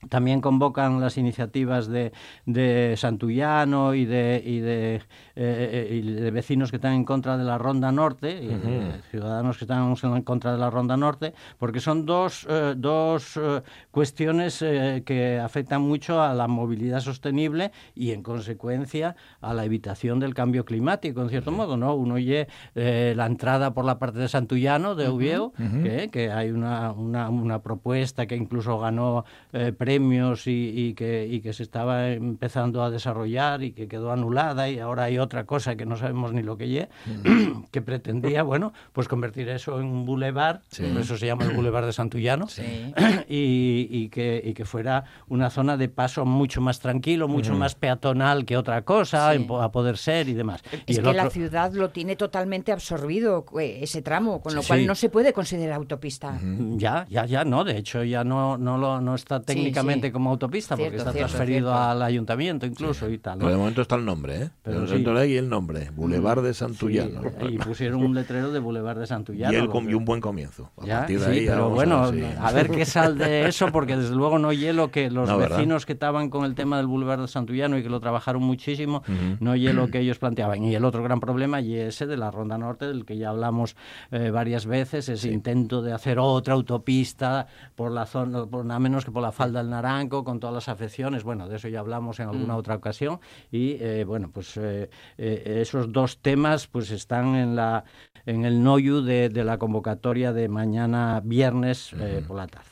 [0.10, 2.12] también convocan las iniciativas de,
[2.46, 5.02] de Santullano y de, y, de,
[5.36, 9.58] eh, y de vecinos que están en contra de la Ronda Norte, y de ciudadanos
[9.58, 14.62] que están en contra de la Ronda Norte, porque son dos, eh, dos eh, cuestiones
[14.62, 20.34] eh, que afectan mucho a la movilidad sostenible y, en consecuencia, a la evitación del
[20.34, 21.78] cambio climático, en cierto modo.
[21.78, 21.96] ¿no?
[21.96, 25.54] Uno oye eh, la entrada por la parte de Santullano, de Uvieu,
[25.84, 31.26] que, que hay una, una, una propuesta que incluso ganó eh, premios y, y que,
[31.30, 35.46] y que se estaba empezando a desarrollar y que quedó anulada y ahora hay otra
[35.46, 36.90] cosa que no sabemos ni lo que lle,
[37.72, 41.86] que pretendía, bueno, pues convertir eso en un bulevar, por eso se llama el bulevar
[41.86, 42.48] de Santullano,
[43.30, 47.76] y, y que, y que fuera una zona de paso mucho más tranquilo, mucho más
[47.76, 49.48] peatonal que otra cosa, Sí.
[49.62, 50.62] a poder ser y demás.
[50.86, 54.86] y Es el que la ciudad lo tiene totalmente absorbido, ese tramo, con lo cual
[54.86, 56.38] no se puede considerar autopista.
[56.78, 57.64] Ya, ya, ya, no.
[57.64, 60.12] De hecho, ya no, no, lo, no está técnicamente sí.
[60.12, 61.84] como autopista porque está cierto, transferido cierto.
[61.84, 63.40] al ayuntamiento incluso y tal.
[63.40, 63.46] ¿no?
[63.46, 64.50] Pero de momento está el nombre, ¿eh?
[64.64, 65.04] Pero sí.
[65.04, 67.22] de ahí el nombre, Boulevard de Sí, Santullano.
[67.50, 69.54] y pusieron un letrero de Boulevard de Santullano.
[69.54, 70.72] y, el y un buen comienzo.
[70.82, 73.18] A Ya, partir de sí, ahí pero bueno, a ver si- a ver qué sal
[73.18, 75.58] de eso, porque desde luego no hielo que los No, ¿verdad?
[75.58, 79.04] vecinos que estaban con el tema del Boulevard de Santullano y que lo trabajaron muchísimo,
[79.40, 80.64] no hielo que ellos planteaban.
[80.64, 83.76] Y el otro gran problema y ese de la Ronda Norte, del que ya hablamos
[84.12, 89.06] eh, varias veces, ese intento de hacer otra autopista por la zona, por nada menos
[89.06, 91.24] que por la falda del Naranco, con todas las afecciones.
[91.24, 93.20] Bueno, de eso ya hablamos en alguna otra ocasión.
[93.52, 97.84] Y eh, bueno, pues eh, eh, esos dos temas pues están en la
[98.26, 102.66] en el NOYU de, de la convocatoria de mañana viernes eh, por la tarde.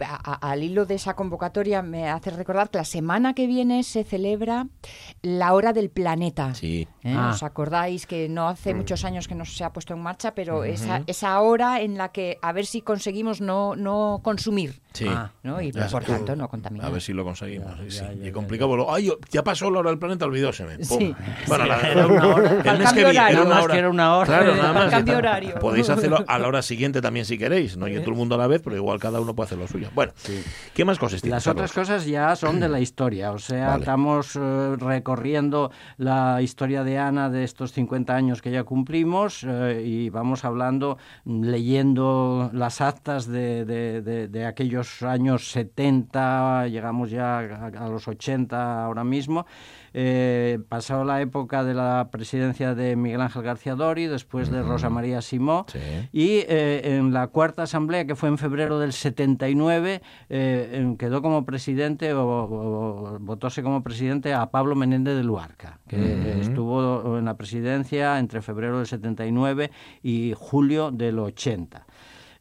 [0.00, 3.82] A- a- al hilo de esa convocatoria me hace recordar que la semana que viene
[3.82, 4.68] se celebra
[5.22, 6.54] la hora del planeta.
[6.54, 6.86] Sí.
[7.02, 7.12] ¿Eh?
[7.16, 7.30] Ah.
[7.34, 10.62] ¿Os acordáis que no hace muchos años que no se ha puesto en marcha, pero
[10.62, 15.06] esa, esa hora en la que a ver si conseguimos no, no consumir, Sí.
[15.08, 15.60] Ah, ¿no?
[15.60, 16.86] Y Ya por tanto no contaminar.
[16.86, 17.72] A ver si lo conseguimos.
[17.88, 17.98] sí.
[17.98, 18.76] ya, ya, y ya, complicado.
[18.76, 20.82] lo- Ay, ya pasó la hora del planeta, olvidóseme.
[20.84, 21.14] Sí.
[21.46, 22.50] Bueno, la- Era una hora.
[22.50, 23.72] el mes cambio que era una Nada más hora.
[23.74, 24.26] que era una hora.
[24.26, 24.90] Claro, Eh, nada más.
[24.90, 25.54] cambio horario.
[25.60, 27.76] Podéis hacerlo a la hora siguiente también si queréis.
[27.76, 29.66] No y todo el mundo a la vez, pero igual cada uno puede hacer lo
[29.68, 29.88] suyo.
[29.94, 30.12] Bueno,
[30.74, 31.36] ¿qué más cosas tienes?
[31.36, 33.80] Las otras cosas ya son de la historia, o sea, Vale.
[33.80, 39.82] estamos eh, recorriendo la historia de Ana de estos 50 años que ya cumplimos eh,
[39.84, 40.98] y vamos hablando,
[41.62, 48.08] leyendo las actas de, de- de- de aquellos años 70, llegamos ya a, a los
[48.08, 49.46] 80 ahora mismo.
[49.94, 54.90] Eh, pasado la época de la presidencia de Miguel Ángel García Dori, después de Rosa
[54.90, 55.78] María Simó, Sí.
[56.12, 61.44] y eh, en la cuarta asamblea, que fue en febrero del 79, eh, quedó como
[61.46, 67.36] presidente o, o votóse como presidente a Pablo Menéndez de Luarca, que estuvo en la
[67.38, 69.70] presidencia entre febrero del 79
[70.02, 71.86] y julio del 80.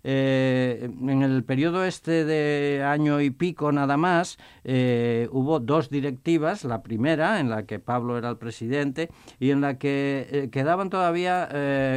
[0.10, 6.64] Eh, en el periodo este de año y pico nada más, eh, hubo dos directivas,
[6.64, 10.90] la primera en la que Pablo era el presidente y en la que eh, quedaban
[10.90, 11.50] todavía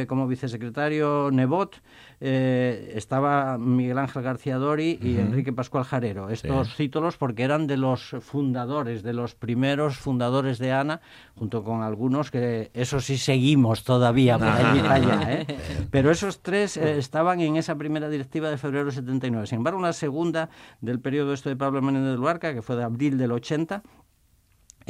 [0.09, 1.81] como vicesecretario Nebot,
[2.19, 6.29] estaba Miguel Ángel García Dori y Enrique Pascual Jarero.
[6.29, 11.01] Estos títulos porque eran de los fundadores, de los primeros fundadores de ANA,
[11.35, 15.45] junto con algunos que eso sí seguimos todavía por allí allá.
[15.91, 19.47] Pero esos tres estaban en esa primera directiva de febrero del 79.
[19.47, 20.49] Sin embargo, la segunda
[20.81, 23.83] del periodo este de Pablo Menéndez de Luarca, que fue de abril del 80,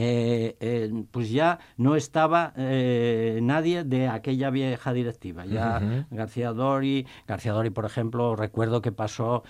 [0.04, 5.46] eh, eh, pues ya no estaba eh, nadie de aquella vieja directiva.
[5.46, 9.44] Ya García Dori, García Dori, por ejemplo, recuerdo que pasó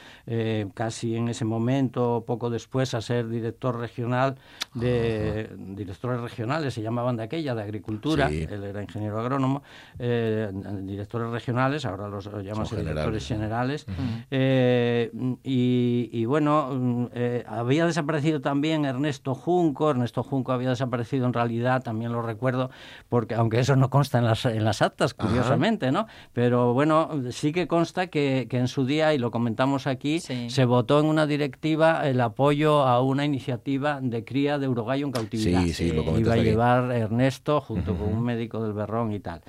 [0.74, 4.36] casi en ese momento, poco después, a ser director regional
[4.74, 8.28] de directores regionales, se llamaban de aquella, de agricultura.
[8.28, 8.46] Sí.
[8.50, 9.64] Él era ingeniero agrónomo,
[9.98, 13.86] directores regionales, ahora los llaman directores generales.
[14.30, 17.10] y, y bueno,
[17.48, 19.92] había desaparecido también Ernesto Junco.
[19.92, 22.70] Ernesto Junco había desaparecido en realidad, también lo recuerdo,
[23.10, 26.08] porque aunque eso no consta en las, en las actas, curiosamente, ¿no?
[26.34, 30.50] Pero bueno, sí que consta que, que en su día, y lo comentamos aquí, Sí.
[30.50, 35.12] se votó en una directiva el apoyo a una iniciativa de cría de uruguayo en
[35.12, 35.62] cautividad.
[35.64, 39.42] Sí, sí, lo Iba a llevar Ernesto junto con un médico del Berrón y tal.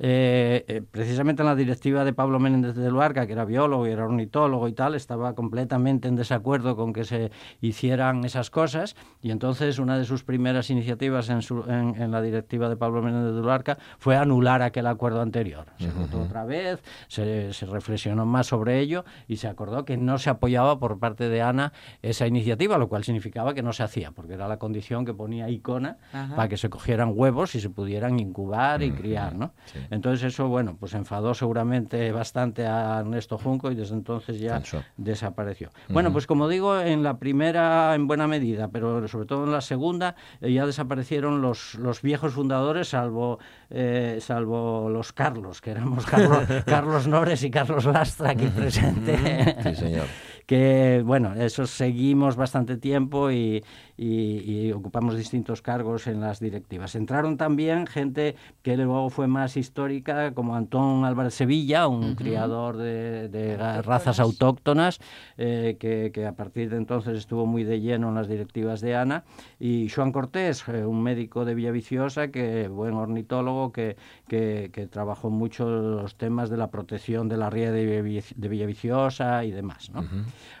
[0.00, 3.90] Eh, eh, precisamente en la directiva de Pablo Menéndez de Luarca, que era biólogo y
[3.90, 7.30] era ornitólogo y tal, estaba completamente en desacuerdo con que se
[7.60, 12.22] hicieran esas cosas y entonces una de sus primeras iniciativas en, su- en- en la
[12.22, 15.66] directiva de Pablo Menéndez de Luarca fue anular aquel acuerdo anterior.
[15.78, 20.18] Se votó otra vez, se, se reflexionó más sobre ello y se acordó que no
[20.18, 24.12] se apoyaba por parte de Ana esa iniciativa, lo cual significaba que no se hacía,
[24.12, 26.36] porque era la condición que ponía Icona Ajá.
[26.36, 29.52] para que se cogieran huevos y se pudieran incubar y criar, ¿no?
[29.90, 34.62] Entonces eso, bueno, pues enfadó seguramente bastante a Ernesto Junco y desde entonces ya
[34.96, 35.70] desapareció.
[35.88, 39.60] Bueno, pues como digo, en la primera en buena medida, pero sobre todo en la
[39.60, 43.38] segunda eh, ya desaparecieron los, los viejos fundadores, salvo
[43.70, 49.56] eh, salvo los Carlos, que éramos Carlos, Carlos Nores y Carlos Lastra aquí presente.
[49.62, 50.06] Sí, señor.
[50.48, 53.62] que bueno, eso seguimos bastante tiempo y,
[53.98, 56.94] y- y ocupamos distintos cargos en las directivas.
[56.94, 63.28] Entraron también gente que luego fue más histórica, como Antón Álvarez Sevilla, un criador de,
[63.28, 65.00] de razas autóctonas,
[65.36, 68.94] eh, que, que a partir de entonces estuvo muy de lleno en las directivas de
[68.96, 69.24] ANA,
[69.58, 73.96] y Joan Cortés, eh, un médico de Villaviciosa, que buen ornitólogo, que,
[74.28, 79.44] que, que trabajó mucho los temas de la protección de la ría de, de Villaviciosa
[79.44, 80.04] y demás, ¿no?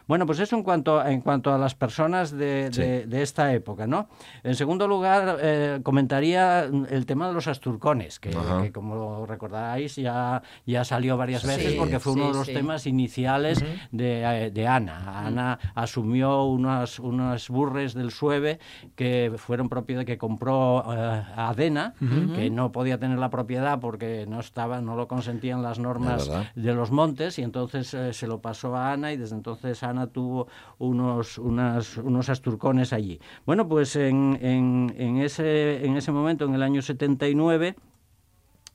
[0.08, 3.86] Bueno, pues eso en cuanto, en cuanto a las personas de, de- de esta época,
[3.86, 4.08] ¿no?
[4.42, 8.30] En segundo lugar, eh, comentaría el tema de los asturcones, que,
[8.72, 12.54] como recordáis ya, ya salió varias veces Sí, porque fue uno de los sí.
[12.54, 13.62] temas iniciales
[13.92, 15.26] de, eh, de Ana.
[15.26, 18.58] Ana asumió unas, unas burres del Sueve
[18.96, 21.94] que fueron propiedad que compró eh, Adena,
[22.34, 26.74] que no podía tener la propiedad porque no estaba, no lo consentían las normas de
[26.74, 30.48] los montes y entonces eh, se lo pasó a Ana y desde entonces Ana tuvo
[30.78, 33.17] unos, unas, unos asturcones allí.
[33.46, 37.74] Bueno, pues en, en, en ese, en ese momento, en el año 79,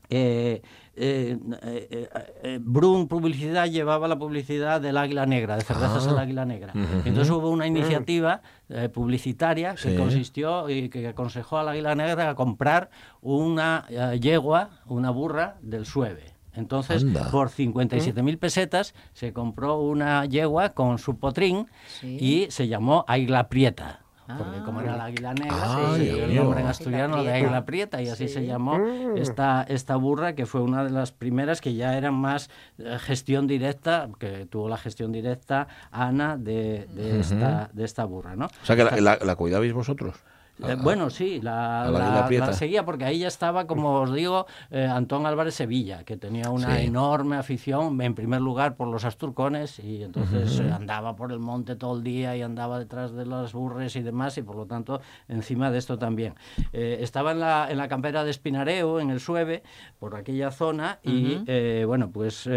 [0.09, 0.61] eh,
[0.95, 2.09] eh, eh,
[2.43, 6.71] eh, Brun Publicidad llevaba la publicidad del Águila Negra, de cervezas del Águila Negra.
[7.05, 9.95] Entonces hubo una iniciativa eh, publicitaria que Sí.
[9.97, 15.85] consistió y que aconsejó al Águila Negra a comprar una eh, yegua, una burra del
[15.87, 16.31] Sueve.
[16.55, 17.31] Entonces, Anda.
[17.31, 22.17] por 57.000 pesetas se compró una yegua con su potrín Sí.
[22.21, 24.01] y se llamó Águila Prieta.
[24.25, 24.63] Porque Ah.
[24.63, 27.65] como era la águila negra, Ah, se Dios dio el nombre en asturiano de águila
[27.65, 28.79] prieta y así se llamó
[29.15, 33.47] esta, esta burra que fue una de las primeras que ya era más eh, gestión
[33.47, 38.45] directa, que tuvo la gestión directa Ana de, de esta, de esta burra, ¿no?
[38.45, 40.15] O sea que la, la- la cuidabais vosotros.
[40.61, 45.55] Eh, bueno, sí, la, seguía porque ahí ya estaba, como os digo, eh, Antón Álvarez
[45.55, 46.85] Sevilla, que tenía una Sí.
[46.85, 51.75] enorme afición, en primer lugar por los asturcones, y entonces eh, andaba por el monte
[51.75, 55.01] todo el día y andaba detrás de las burres y demás, y por lo tanto
[55.27, 56.35] encima de esto también.
[56.71, 59.63] Eh, estaba en la, en la campera de Espinareo, en el Sueve,
[59.99, 62.47] por aquella zona, y eh, bueno, pues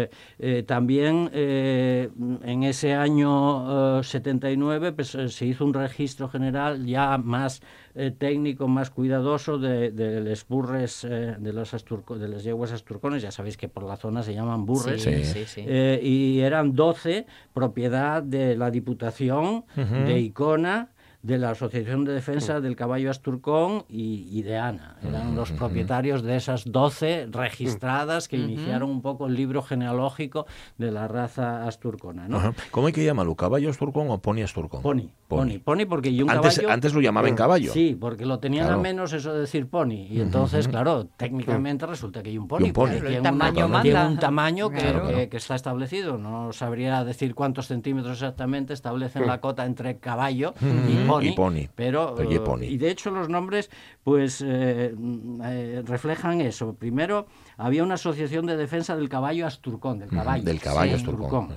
[0.67, 7.61] también en ese año eh, 79 pues, se hizo un registro general ya más
[7.99, 12.71] eh, técnico, más cuidadoso de, de los burres, eh, de, los asturco- de las yeguas
[12.71, 15.25] asturcones, ya sabéis que por la zona se llaman burres, Sí, Sí.
[15.25, 15.63] sí, sí.
[15.67, 20.91] eh, y eran 12 propiedad de la Diputación, de Icona,
[21.27, 24.95] de la Asociación de Defensa del Caballo Asturcón y, y de ANA.
[25.05, 30.45] Eran los propietarios de esas 12 registradas que iniciaron un poco el libro genealógico
[30.77, 32.29] de la raza asturcona.
[32.29, 32.55] ¿no?
[32.71, 33.35] ¿Cómo hay que llamarlo?
[33.35, 34.81] ¿Caballo asturcón o pony asturcón?
[34.81, 36.73] Pony, pony, pony, porque y un Antes, caballo...
[36.73, 37.73] antes lo llamaban caballo.
[37.73, 38.79] Sí, porque lo tenían Claro.
[38.79, 40.07] a menos eso de decir pony.
[40.09, 42.61] Y entonces, claro, técnicamente resulta que hay un pony.
[42.61, 42.91] Y un pony.
[42.91, 44.07] el tiene una- tamaño tiene manda.
[44.07, 45.07] un tamaño que, Claro.
[45.09, 46.17] que- que está establecido.
[46.17, 50.53] No sabría decir cuántos centímetros exactamente establecen la cota entre caballo
[50.87, 51.16] y pony.
[51.23, 51.67] Y pony.
[51.75, 52.63] Pero, pony.
[52.63, 53.69] y de hecho los nombres
[54.03, 56.73] pues eh, mm, eh, reflejan eso.
[56.73, 57.27] Primero,
[57.57, 60.43] había una asociación de defensa del caballo asturcón, del caballo.
[60.43, 61.49] del caballo Sí, asturcón.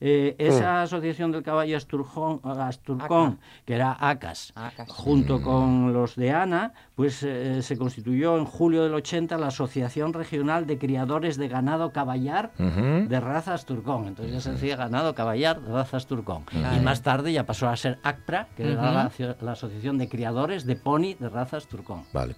[0.00, 4.88] Eh, esa asociación del caballo asturjón, asturcón, que era ACAS, ACAS.
[4.90, 10.12] junto con los de ANA, pues eh, se constituyó en julio del 80 la Asociación
[10.12, 14.06] Regional de Criadores de Ganado Caballar de raza asturcón.
[14.06, 16.44] Entonces ya se decía ganado caballar de raza asturcón.
[16.76, 20.64] Y más tarde ya pasó a ser ACPRA, que era la, la Asociación de Criadores
[20.66, 22.04] de Pony de raza asturcón.
[22.12, 22.36] Vale.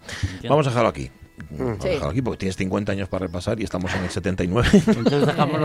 [0.49, 1.11] Vamos a dejarlo aquí.
[1.50, 1.88] Vamos a Sí.
[1.88, 4.68] dejarlo aquí porque tienes 50 años para repasar y estamos en el 79.
[4.87, 5.61] Entonces dejamos.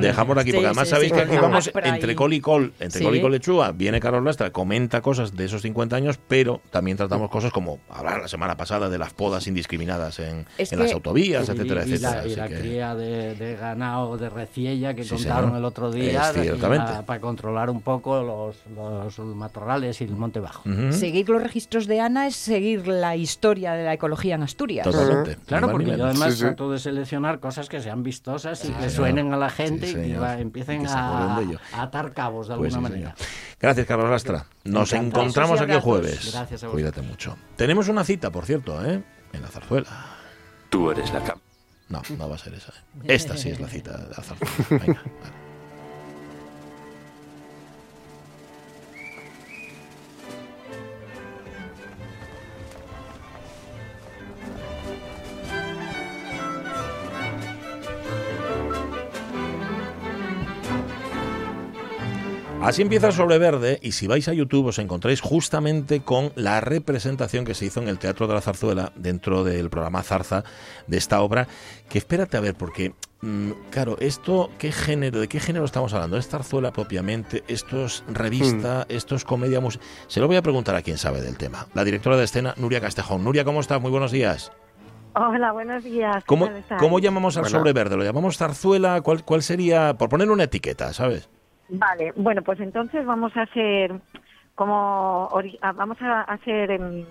[0.00, 1.16] Dejamos aquí, Sí, porque además sí, sabéis sí.
[1.16, 3.04] que aquí vamos entre col y col, entre Sí.
[3.04, 3.72] col y col lechuga.
[3.72, 8.20] Viene Carlos Lastra, comenta cosas de esos 50 años, pero también tratamos cosas como hablar
[8.22, 11.84] la semana pasada de las podas indiscriminadas en, Es en que- las autovías, Y- etcétera,
[11.84, 12.22] y la, etcétera.
[12.22, 15.58] y Así la que- cría de, de ganado de reciella que Sí, contaron señor.
[15.58, 20.40] el otro día y la- para controlar un poco los, los matorrales y el monte
[20.40, 20.62] bajo.
[20.90, 24.83] Seguir los registros de Ana es seguir la historia de la ecología en Asturias.
[24.90, 25.36] Totalmente.
[25.46, 26.44] Claro, porque yo además Sí, sí.
[26.44, 29.94] trato de seleccionar cosas que sean vistosas y que suenen a la gente Sí, y
[29.96, 30.22] que señor.
[30.22, 31.38] va- empiecen Y que se a,
[31.76, 33.14] atar cabos de Pues alguna sí, manera.
[33.16, 33.30] señor.
[33.60, 34.46] Gracias, Carlos Lastra.
[34.64, 35.22] Nos Encantado.
[35.22, 36.32] encontramos aquí el jueves.
[36.32, 36.68] Gracias a.
[36.68, 37.36] Cuídate mucho.
[37.56, 39.02] Tenemos una cita, por cierto, ¿eh?
[39.32, 39.88] En la zarzuela.
[40.70, 41.40] Tú eres la cama.
[41.88, 42.72] No, no va a ser esa.
[42.72, 43.04] ¿eh?
[43.14, 44.84] Esta sí es la cita de la zarzuela.
[44.84, 45.43] Venga, vale.
[62.64, 67.44] Así empieza Sobre Verde y si vais a YouTube os encontráis justamente con la representación
[67.44, 70.44] que se hizo en el Teatro de la Zarzuela dentro del programa Zarza
[70.86, 71.46] de esta obra,
[71.90, 76.16] que espérate a ver porque mm, claro, esto qué género, de qué género estamos hablando?
[76.16, 77.44] ¿Es zarzuela propiamente?
[77.48, 78.86] ¿Esto es revista?
[78.88, 79.86] ¿Esto es comedia musical?
[80.06, 81.66] Se lo voy a preguntar a quien sabe del tema.
[81.74, 83.24] La directora de escena Nuria Castejón.
[83.24, 83.78] Nuria, ¿cómo estás?
[83.78, 84.52] Muy buenos días.
[85.14, 86.24] Hola, buenos días.
[86.24, 86.48] ¿qué ¿Cómo,
[86.78, 87.58] cómo llamamos al Buena.
[87.58, 87.98] Sobre Verde?
[87.98, 89.02] ¿Lo llamamos zarzuela?
[89.02, 91.28] ¿Cuál, ¿Cuál sería, por poner una etiqueta, sabes?
[91.68, 93.92] Vale, bueno, pues entonces vamos a hacer
[94.54, 95.28] como
[95.62, 97.04] ah, vamos a hacer em,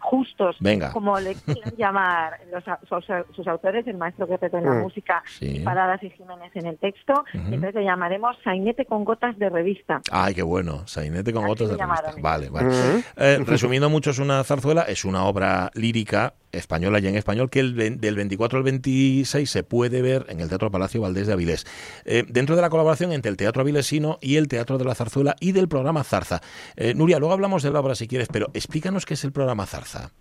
[0.00, 0.90] justos, Venga.
[0.92, 3.04] como le quieran llamar los, a- sus,
[3.36, 4.80] sus autores, el maestro Guerrero en la Mm.
[4.82, 5.58] música Sí.
[5.58, 7.24] y Paradas y Jiménez en el texto.
[7.32, 10.00] Entonces le llamaremos Sainete con gotas de revista.
[10.10, 10.84] Ay, qué bueno.
[10.88, 12.20] Sainete con Así gotas de revista.
[12.20, 12.66] Vale, vale.
[12.68, 13.02] Ujú.
[13.16, 17.60] Eh, resumiendo mucho, es una zarzuela, es una obra lírica española y en español que
[17.60, 21.66] el, del 24 al 26 se puede ver en el Teatro Palacio Valdés de Avilés.
[22.04, 25.36] Eh, dentro de la colaboración entre el Teatro Avilesino y el Teatro de la Zarzuela
[25.40, 26.40] y del programa Zarza.
[26.76, 29.66] Eh, Nuria, luego hablamos de la obra si quieres, pero explícanos qué es el programa
[29.66, 30.12] Zarza.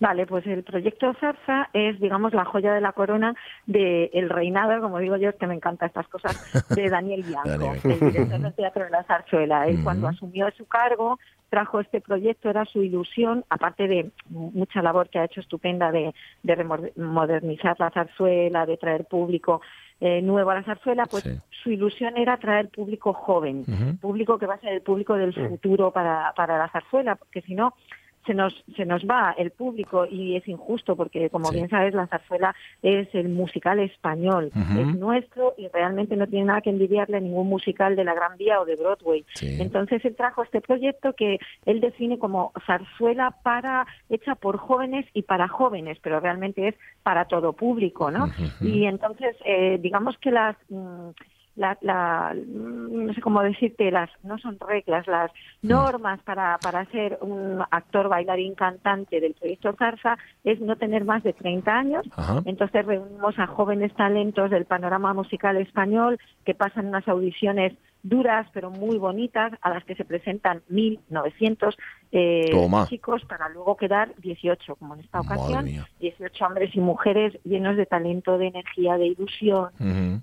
[0.00, 3.34] Vale, pues el proyecto Zarza es, digamos, la joya de la corona
[3.66, 7.80] del reinado, como digo yo, es que me encantan estas cosas, de Daniel Bianco, Daniel.
[7.84, 9.66] el director del Teatro de la Zarzuela.
[9.66, 11.18] Él cuando asumió su cargo
[11.50, 16.14] trajo este proyecto, era su ilusión, aparte de mucha labor que ha hecho estupenda de,
[16.42, 16.64] de
[16.96, 19.60] modernizar la zarzuela, de traer público
[20.00, 21.30] eh, nuevo a la zarzuela, pues Sí.
[21.62, 23.64] su ilusión era traer público joven,
[24.00, 27.54] público que va a ser el público del futuro para, para la zarzuela, porque si
[27.54, 27.74] no
[28.26, 31.56] se nos se nos va el público y es injusto porque como Sí.
[31.56, 34.50] bien sabes la zarzuela es el musical español.
[34.54, 38.36] Es nuestro y realmente no tiene nada que envidiarle a ningún musical de la Gran
[38.36, 39.24] Vía o de Broadway.
[39.34, 39.56] Sí.
[39.60, 45.22] entonces él trajo este proyecto que él define como zarzuela para hecha por jóvenes y
[45.22, 50.56] para jóvenes pero realmente es para todo público no y entonces eh, digamos que las
[50.68, 51.10] mm,
[51.58, 55.30] la, la- mm, no sé cómo decirte las no son reglas las
[55.62, 61.22] normas para para ser un actor bailarín cantante del proyecto Zarza es no tener más
[61.22, 62.42] de 30 años Ajá.
[62.44, 67.74] entonces reunimos a jóvenes talentos del panorama musical español que pasan unas audiciones
[68.08, 71.76] duras pero muy bonitas a las que se presentan 1.900
[72.10, 72.48] eh,
[72.88, 75.86] chicos para luego quedar 18 como en esta ocasión mía.
[76.00, 79.68] 18 hombres y mujeres llenos de talento, de energía, de ilusión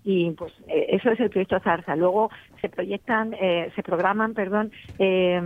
[0.03, 1.95] y pues eh, eso es el proyecto Zarza.
[1.95, 5.39] Luego se proyectan, eh, se programan, perdón, eh,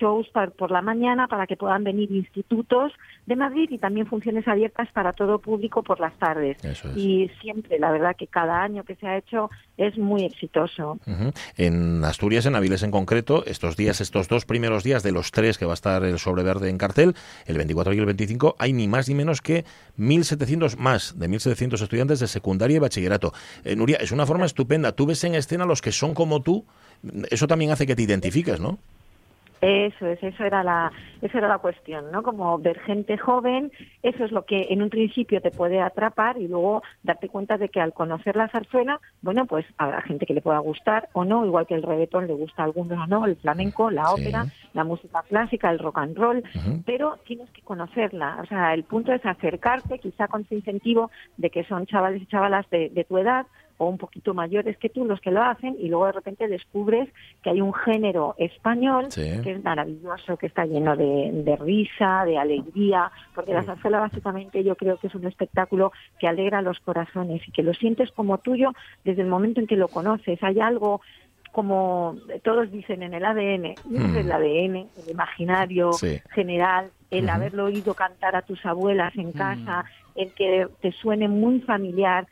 [0.00, 2.92] shows par- por la mañana para que puedan venir institutos
[3.26, 6.56] de Madrid y también funciones abiertas para todo público por las tardes.
[6.64, 6.84] Es.
[6.96, 10.98] Y siempre, la verdad que cada año que se ha hecho es muy exitoso.
[11.56, 11.73] En
[12.04, 15.66] Asturias, en Avilés en concreto, estos días, estos dos primeros días de los tres que
[15.66, 17.14] va a estar el sobre verde en cartel,
[17.46, 19.64] el 24 y el 25, hay ni más ni menos que
[19.98, 23.32] 1.700 más de 1.700 estudiantes de secundaria y bachillerato.
[23.64, 24.92] Eh, Nuria, es una forma estupenda.
[24.92, 26.64] Tú ves en escena los que son como tú,
[27.30, 28.78] eso también hace que te identifiques, ¿no?
[29.64, 32.22] Eso es, eso era la, esa era la cuestión, ¿no?
[32.22, 33.72] Como ver gente joven,
[34.02, 37.70] eso es lo que en un principio te puede atrapar y luego darte cuenta de
[37.70, 41.46] que al conocer la zarzuela, bueno, pues habrá gente que le pueda gustar o no,
[41.46, 44.20] igual que el reggaetón le gusta a algunos o no, el flamenco, la Sí.
[44.20, 46.42] ópera, la música clásica, el rock and roll,
[46.84, 51.48] pero tienes que conocerla, o sea, el punto es acercarte, quizá con ese incentivo de
[51.48, 53.46] que son chavales y chavalas de, de tu edad
[53.78, 57.08] o un poquito mayores que tú los que lo hacen y luego de repente descubres
[57.42, 59.40] que hay un género español Sí.
[59.42, 64.62] que es maravilloso, que está lleno de, de risa, de alegría, porque la zarzuela básicamente
[64.62, 68.38] yo creo que es un espectáculo que alegra los corazones y que lo sientes como
[68.38, 68.72] tuyo
[69.04, 70.42] desde el momento en que lo conoces.
[70.42, 71.00] Hay algo
[71.52, 74.16] como todos dicen en el ADN, Mm.
[74.16, 76.20] el ADN, el imaginario Sí.
[76.32, 79.84] general, el haberlo oído cantar a tus abuelas en casa,
[80.16, 82.26] el que te suene muy familiar,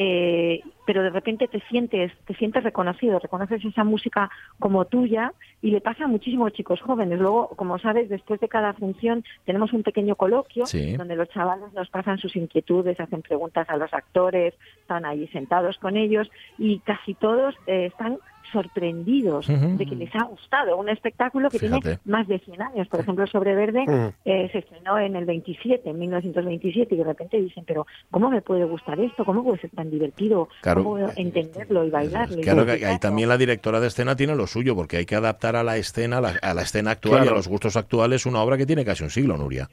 [0.00, 5.72] eh, pero de repente te sientes, te sientes reconocido, reconoces esa música como tuya y
[5.72, 7.18] le pasa a muchísimos chicos jóvenes.
[7.18, 10.96] Luego, como sabes, después de cada función tenemos un pequeño coloquio Sí.
[10.96, 15.76] donde los chavales nos pasan sus inquietudes, hacen preguntas a los actores, están ahí sentados
[15.78, 18.18] con ellos y casi todos eh, están
[18.52, 21.80] sorprendidos de que les ha gustado un espectáculo que Fíjate.
[21.82, 22.88] tiene más de 100 años.
[22.88, 24.08] Por ejemplo, Sobre Verde Mm.
[24.24, 28.42] eh, se estrenó en el 27, en 1927, y de repente dicen, pero ¿cómo me
[28.42, 29.24] puede gustar esto?
[29.24, 30.48] ¿Cómo puede ser tan divertido?
[30.62, 30.82] Claro.
[30.82, 32.38] ¿Cómo puedo entenderlo y bailarlo?
[32.38, 33.00] y Claro que ahí disfrutarlo?".
[33.00, 36.18] también la directora de escena tiene lo suyo, porque hay que adaptar a la escena,
[36.18, 38.84] a la, a la escena actual y a los gustos actuales una obra que tiene
[38.84, 39.68] casi un siglo, Nuria.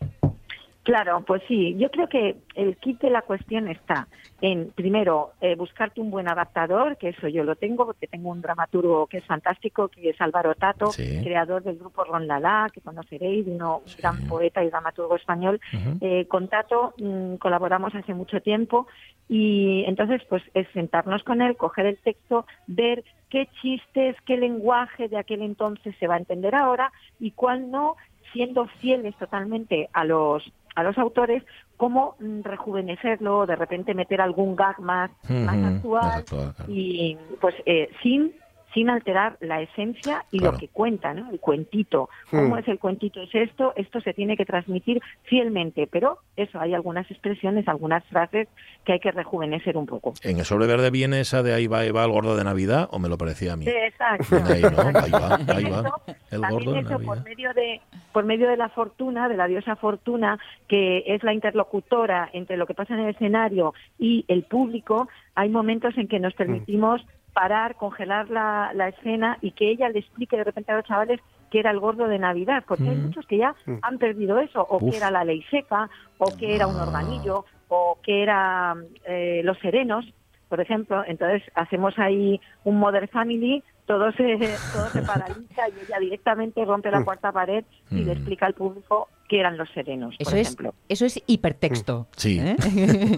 [0.86, 1.76] Claro, pues sí.
[1.80, 4.08] Yo creo que el kit de la cuestión está
[4.40, 8.42] en, primero, eh, buscarte un buen adaptador, que eso yo lo tengo, porque tengo un
[8.44, 11.22] dramaturgo que es fantástico, que es Álvaro Tato, Sí.
[11.24, 13.96] creador del grupo Ron Lala, que conoceréis, uno Sí.
[13.98, 15.60] gran poeta y dramaturgo español.
[16.02, 18.86] Eh, con Tato mm, colaboramos hace mucho tiempo
[19.28, 25.08] y entonces pues es sentarnos con él, coger el texto, ver qué chistes, qué lenguaje
[25.08, 27.96] de aquel entonces se va a entender ahora y cuál no,
[28.34, 30.44] siendo fieles totalmente a los
[30.76, 31.44] a los autores,
[31.78, 36.72] cómo mm, rejuvenecerlo, de repente meter algún gag más, más actual más actual, claro.
[36.72, 38.34] y pues eh, sin
[38.76, 40.52] sin alterar la esencia y Claro.
[40.54, 41.32] lo que cuenta, ¿no?
[41.32, 42.10] El cuentito.
[42.30, 42.60] ¿Cómo Hmm.
[42.60, 43.22] es el cuentito?
[43.22, 48.48] Es esto, esto se tiene que transmitir fielmente, pero eso, hay algunas expresiones, algunas frases
[48.84, 50.14] que hay que rejuvenecer un poco.
[50.22, 53.10] ¿En el sobre verde viene esa de ahí va, el gordo de Navidad o me
[53.10, 53.66] lo parecía a mí?
[53.68, 54.36] Exacto.
[54.46, 55.00] Ahí, ¿no?
[55.00, 55.92] Ahí va, ahí va.
[56.30, 57.24] El también gordo de eso por Navidad.
[57.24, 62.30] medio de por medio de la fortuna, de la diosa fortuna, que es la interlocutora
[62.34, 66.34] entre lo que pasa en el escenario y el público, hay momentos en que nos
[66.34, 67.02] permitimos
[67.36, 71.20] parar, congelar la, la escena y que ella le explique de repente a los chavales
[71.52, 73.02] que era el gordo de Navidad, porque hay Mm.
[73.04, 74.90] muchos que ya han perdido eso, o Uf.
[74.90, 76.84] que era la ley seca, o que era un Ah.
[76.84, 78.76] organillo, o que era
[79.06, 80.06] eh, los serenos,
[80.48, 81.04] por ejemplo.
[81.06, 86.90] Entonces hacemos ahí un Mother Family, todo se, todo se paraliza y ella directamente rompe
[86.90, 88.10] la cuarta pared y le Mm.
[88.12, 90.76] explica al público que eran los serenos, Eso por es, ejemplo.
[90.88, 92.08] eso es hipertexto.
[92.16, 92.40] Sí.
[92.40, 92.56] ¿eh?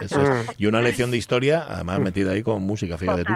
[0.00, 0.46] Eso es.
[0.58, 3.32] Y una lección de historia, además metida ahí con música, fíjate tú.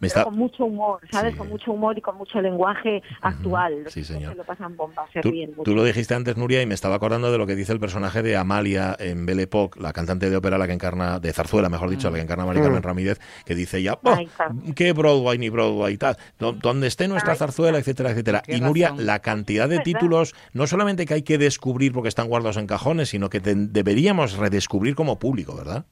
[0.00, 0.24] Me está...
[0.24, 1.32] con mucho humor, ¿sabes?
[1.32, 1.38] Sí.
[1.38, 3.84] Con mucho humor y con mucho lenguaje actual.
[3.84, 4.32] Los Sí, señor.
[4.32, 5.62] se lo pasan bomba, se Tú, ríen mucho.
[5.62, 8.22] tú lo dijiste antes, Nuria, y me estaba acordando de lo que dice el personaje
[8.22, 11.90] de Amalia en Belle Époque, la cantante de ópera, la que encarna, de zarzuela, mejor
[11.90, 14.16] dicho, la que encarna María Carmen Ramírez, que dice ya, "Oh.
[14.74, 16.16] ¿qué Broadway ni Broadway y tal?
[16.38, 18.42] Do- Donde esté nuestra zarzuela, etcétera, etcétera.
[18.44, 19.06] Qué Y Nuria, razón.
[19.06, 23.10] la cantidad de títulos, no solamente que hay que descubrir porque están guardados en cajones,
[23.10, 25.84] sino que te- deberíamos redescubrir como público, ¿verdad?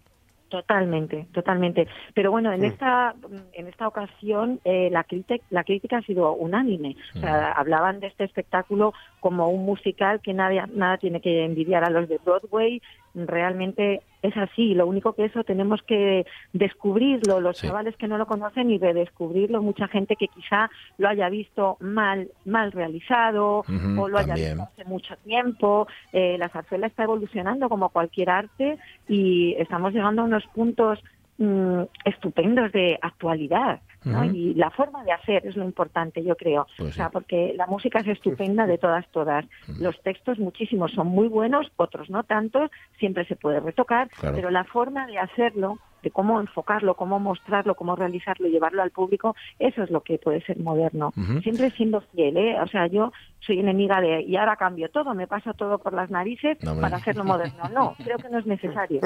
[0.49, 1.86] Totalmente, totalmente.
[2.14, 3.14] Pero bueno, en esta
[3.53, 6.96] en esta ocasión eh, la crítica la crítica ha sido unánime.
[7.16, 11.84] O sea, hablaban de este espectáculo como un musical que nada nada tiene que envidiar
[11.84, 12.80] a los de Broadway.
[13.14, 14.75] Realmente es así.
[14.75, 17.66] Lo único que eso tenemos que descubrirlo los Sí.
[17.66, 19.62] chavales que no lo conocen y redescubrirlo.
[19.62, 23.64] Mucha gente que quizá lo haya visto mal mal realizado
[23.99, 25.87] o lo haya visto hace mucho tiempo.
[26.12, 30.99] Eh, la zarzuela está evolucionando como cualquier arte y estamos llegando a unos puntos
[31.39, 33.81] mm, estupendos de actualidad.
[34.05, 34.24] ¿No?
[34.24, 36.66] Y la forma de hacer es lo importante, yo creo.
[36.76, 37.11] Pues o sea, sí.
[37.12, 39.44] porque la música es estupenda de todas, todas.
[39.80, 44.36] Los textos, muchísimos son muy buenos, otros no tantos, siempre se puede retocar, Claro.
[44.36, 48.90] pero la forma de hacerlo, de cómo enfocarlo, cómo mostrarlo, cómo realizarlo y llevarlo al
[48.90, 51.12] público, eso es lo que puede ser moderno.
[51.42, 52.61] Siempre siendo fiel, ¿eh?
[52.61, 56.11] O sea, yo soy enemiga de, y ahora cambio todo, me paso todo por las
[56.11, 57.68] narices No, para hacerlo moderno.
[57.72, 59.01] No, creo que no es necesario.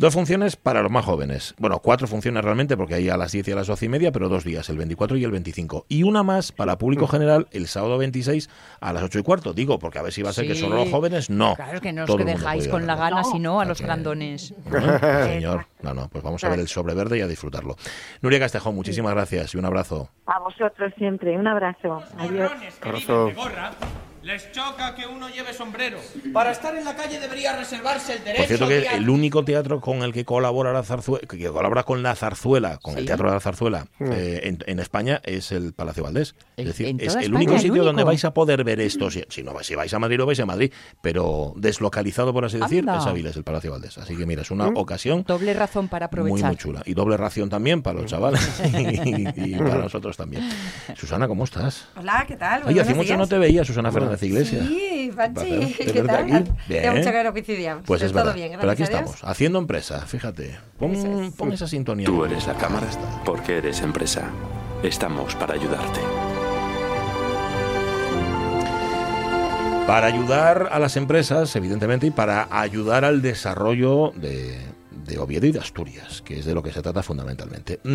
[0.00, 1.54] Dos funciones para los más jóvenes.
[1.58, 4.12] Bueno, cuatro funciones realmente, porque hay a las 10 y a las 12 y media,
[4.12, 5.84] pero dos días, el 24 y el 25.
[5.88, 8.48] Y una más para público general el sábado 26
[8.80, 9.52] a las 8 y cuarto.
[9.52, 11.28] Digo, porque a ver si va a ser que solo los jóvenes.
[11.28, 11.54] No.
[11.54, 14.52] Claro que no os que dejáis con la gana, sino a los grandones.
[14.52, 15.24] ¿Eh?
[15.24, 17.76] Señor, no, no, pues vamos a ver el sobre verde y a disfrutarlo.
[18.22, 20.10] Nuria Castejón, muchísimas gracias y un abrazo.
[20.26, 22.02] A vosotros siempre, un abrazo.
[22.18, 22.52] Adiós.
[22.82, 23.30] Abrazo.
[24.22, 25.98] Les choca que uno lleve sombrero.
[26.32, 29.80] Para estar en la calle debería reservarse el derecho Por cierto que el único teatro
[29.80, 33.34] con el que colabora la zarzuela, que colabora con la zarzuela, con el teatro de
[33.34, 36.34] la zarzuela eh, en, en España es el Palacio Valdés.
[36.56, 38.06] Es decir, es el España, único sitio donde único.
[38.08, 39.10] vais a poder ver esto.
[39.10, 42.58] Si, si no si vais a Madrid, lo vais a Madrid, pero deslocalizado, por así
[42.58, 42.98] decir, Anda.
[42.98, 43.96] es Avilés, el Palacio Valdés.
[43.98, 46.48] Así que mira, es una ocasión Doble razón para muy, aprovechar.
[46.48, 46.82] muy chula.
[46.84, 50.46] Y doble ración también para los chavales y, y para nosotros también.
[50.96, 51.86] Susana, ¿cómo estás?
[51.96, 52.64] Hola, ¿qué tal?
[52.64, 54.66] Muy Oye, hace mucho no te veía, Susana Fernández Iglesias.
[54.68, 56.36] Sí, Panchi, Vale, ¿qué ¿de verdad tal?
[56.36, 56.50] aquí?
[56.68, 56.96] Bien.
[56.96, 57.84] mucho que no coincidíamos.
[57.86, 58.34] Pues es todo verdad.
[58.34, 59.10] bien, Pero aquí gracias a Dios.
[59.14, 60.58] estamos, haciendo empresa, fíjate.
[60.78, 61.32] Pon, es.
[61.34, 62.06] pon esa sintonía.
[62.06, 63.22] Tú eres la cámara Está.
[63.24, 64.24] porque eres empresa.
[64.82, 66.00] Estamos para ayudarte.
[69.86, 74.56] Para ayudar a las empresas, evidentemente, y para ayudar al desarrollo de,
[75.10, 77.80] de Oviedo y de Asturias, que es de lo que se trata fundamentalmente.
[77.84, 77.88] Mm,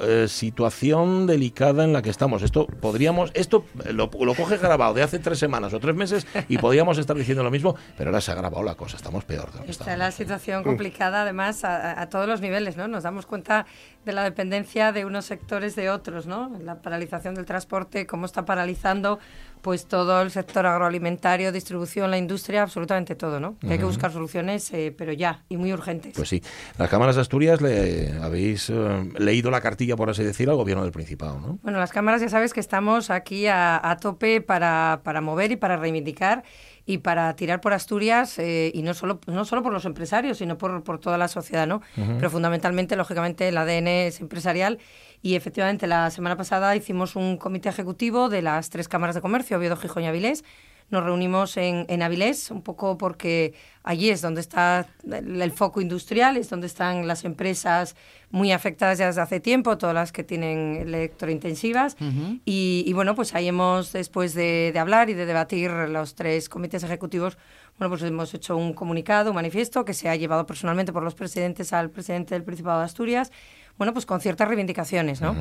[0.00, 2.42] eh, situación delicada en la que estamos.
[2.42, 6.58] Esto podríamos, esto lo, lo coge grabado de hace tres semanas o tres meses y
[6.58, 9.58] podríamos estar diciendo lo mismo, pero ahora se ha grabado la cosa, estamos peor de
[9.58, 9.98] lo que Está estábamos.
[9.98, 12.88] la situación complicada, además, a, a todos los niveles, ¿no?
[12.88, 13.66] Nos damos cuenta
[14.08, 16.50] de la dependencia de unos sectores de otros, ¿no?
[16.64, 19.18] La paralización del transporte, cómo está paralizando
[19.60, 23.58] pues todo el sector agroalimentario, distribución, la industria, absolutamente todo, ¿no?
[23.58, 26.14] Que hay que buscar soluciones, eh, pero ya, y muy urgentes.
[26.16, 26.42] Pues sí,
[26.78, 30.84] las cámaras de Asturias le habéis eh, leído la cartilla, por así decirlo, al gobierno
[30.84, 31.58] del Principado, ¿no?
[31.62, 35.56] Bueno, las cámaras ya sabes que estamos aquí a, a tope para, para mover y
[35.56, 36.44] para reivindicar
[36.88, 40.56] y para tirar por Asturias eh, y no solo no solo por los empresarios, sino
[40.56, 41.82] por, por toda la sociedad, ¿no?
[41.94, 44.78] Pero fundamentalmente, lógicamente, el ADN es empresarial
[45.20, 49.58] y efectivamente la semana pasada hicimos un comité ejecutivo de las tres cámaras de comercio,
[49.58, 50.44] Oviedo, Gijón y Avilés.
[50.90, 55.80] Nos reunimos en, en Avilés, un poco porque allí es donde está el, el foco
[55.82, 57.94] industrial, es donde están las empresas
[58.30, 61.96] muy afectadas ya desde hace tiempo, todas las que tienen electrointensivas.
[62.44, 66.48] Y, y bueno, pues ahí hemos, después de, de hablar y de debatir los tres
[66.48, 67.36] comités ejecutivos,
[67.78, 71.14] bueno, pues hemos hecho un comunicado, un manifiesto que se ha llevado personalmente por los
[71.14, 73.30] presidentes al presidente del Principado de Asturias,
[73.76, 75.36] bueno, pues con ciertas reivindicaciones, ¿no?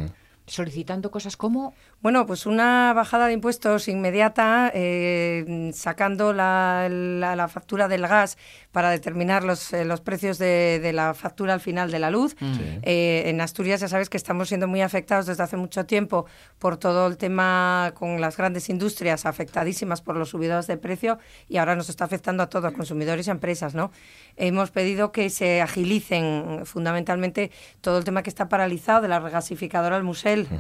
[0.47, 1.73] Solicitando cosas como...
[1.99, 8.37] Bueno, pues una bajada de impuestos inmediata, eh, sacando la, la- la factura del gas
[8.71, 12.35] para determinar los, eh, los precios de, de la factura al final de la luz.
[12.39, 12.79] Sí.
[12.83, 16.27] Eh, en Asturias ya sabes que estamos siendo muy afectados desde hace mucho tiempo
[16.59, 21.17] por todo el tema con las grandes industrias afectadísimas por los subidos de precio
[21.49, 23.91] y ahora nos está afectando a todos, consumidores y empresas, ¿no?
[24.37, 29.95] Hemos pedido que se agilicen fundamentalmente todo el tema que está paralizado de la regasificadora
[29.95, 30.03] al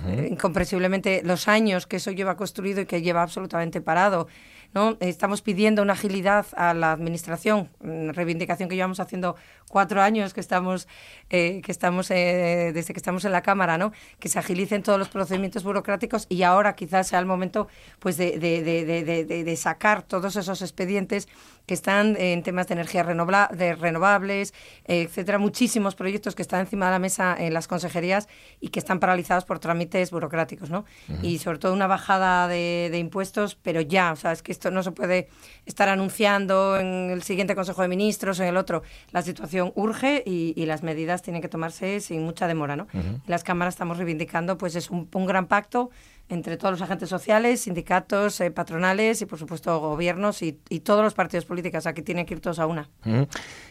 [0.07, 4.27] Eh, incomprensiblemente los años que eso lleva construido y que lleva absolutamente parado.
[4.73, 4.97] ¿no?
[4.99, 9.35] Estamos pidiendo una agilidad a la administración, mm, reivindicación que llevamos haciendo
[9.69, 10.89] cuatro años que estamos,
[11.29, 13.93] eh, que estamos eh, desde que estamos en la Cámara, ¿no?
[14.19, 17.69] que se agilicen todos los procedimientos burocráticos y ahora quizás sea el momento
[17.99, 21.29] pues, de- de- de- de sacar todos esos expedientes
[21.67, 24.53] que están en temas de energías renovables,
[24.85, 28.27] etcétera, muchísimos proyectos que están encima de la mesa en las consejerías
[28.59, 30.85] y que están paralizados por trámites burocráticos, ¿no?
[31.21, 34.71] Y sobre todo una bajada de, de impuestos, pero ya, o sea, es que esto
[34.71, 35.27] no se puede
[35.65, 38.81] estar anunciando en el siguiente Consejo de Ministros, en el otro.
[39.11, 42.87] La situación urge y, y las medidas tienen que tomarse sin mucha demora, ¿no?
[43.27, 45.89] Las cámaras estamos reivindicando, pues es un, un gran pacto
[46.29, 51.03] entre todos los agentes sociales, sindicatos, eh, patronales y, por supuesto, gobiernos y, y todos
[51.03, 51.85] los partidos políticos.
[51.87, 52.89] Aquí tienen que ir todos a una.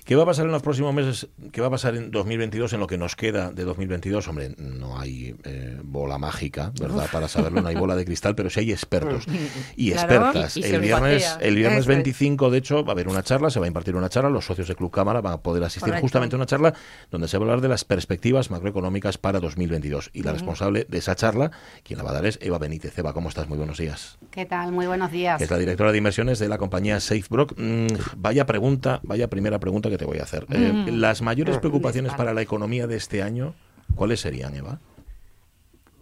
[0.05, 1.29] ¿Qué va a pasar en los próximos meses?
[1.53, 4.27] ¿Qué va a pasar en 2022 en lo que nos queda de 2022?
[4.29, 7.05] Hombre, no hay eh, bola mágica, ¿verdad?
[7.05, 7.13] Uf.
[7.13, 9.27] Para saberlo, no hay bola de cristal, pero sí hay expertos
[9.77, 10.15] y Claro.
[10.31, 10.57] expertas.
[10.57, 11.97] Y- y se el viernes, el viernes Eso es.
[11.97, 14.45] 25, de hecho, va a haber una charla, se va a impartir una charla, los
[14.47, 16.03] socios de Club Cámara van a poder asistir Correcto.
[16.03, 16.73] justamente a una charla
[17.11, 20.11] donde se va a hablar de las perspectivas macroeconómicas para 2022.
[20.13, 21.51] Y la responsable de esa charla,
[21.83, 22.97] quien la va a dar es Eva Benítez.
[22.99, 23.49] Eva, ¿cómo estás?
[23.49, 24.19] Muy buenos días.
[24.31, 24.73] ¿Qué tal?
[24.73, 25.41] Muy buenos días.
[25.41, 27.55] Es la directora de inversiones de la compañía SafeBrock.
[27.59, 27.87] Mm,
[28.17, 30.47] vaya pregunta, vaya primera pregunta que te voy a hacer.
[30.51, 31.01] Eh, Mm.
[31.01, 31.61] las mayores Mm.
[31.61, 33.55] preocupaciones para la economía de este año,
[33.95, 34.81] ¿cuáles serían, Eva?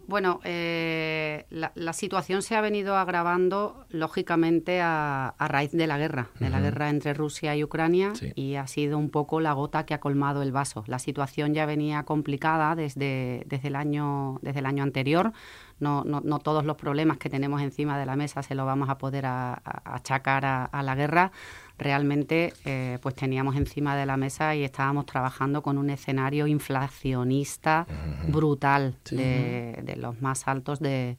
[0.07, 5.97] Bueno, eh, la, la situación se ha venido agravando lógicamente a, a raíz de la
[5.97, 8.31] guerra, de la guerra entre Rusia y Ucrania, Sí.
[8.35, 10.83] y ha sido un poco la gota que ha colmado el vaso.
[10.87, 15.33] La situación ya venía complicada desde, desde, el, año, desde el año anterior.
[15.79, 18.89] No, no, no todos los problemas que tenemos encima de la mesa se los vamos
[18.89, 21.31] a poder a- a- achacar a la guerra.
[21.77, 27.85] Realmente, eh, pues teníamos encima de la mesa y estábamos trabajando con un escenario inflacionista
[28.27, 29.15] brutal, Sí.
[29.17, 31.17] de, de los más altos de,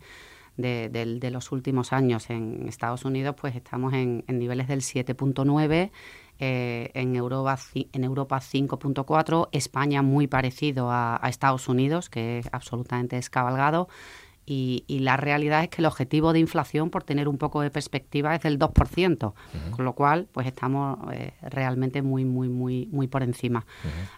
[0.57, 2.31] de, del- de los últimos años.
[2.31, 5.91] En Estados Unidos, pues estamos en, en niveles del 7.9.
[6.39, 12.49] eh, en, Europa, en Europa 5.4, España muy parecido a, a Estados Unidos, que es
[12.53, 13.89] absolutamente descabalgado,
[14.47, 17.70] y, y la realidad es que el objetivo de inflación, por tener un poco de
[17.70, 19.34] perspectiva, es del 2%,
[19.70, 23.66] con lo cual pues estamos eh, realmente muy, muy, muy, muy por encima.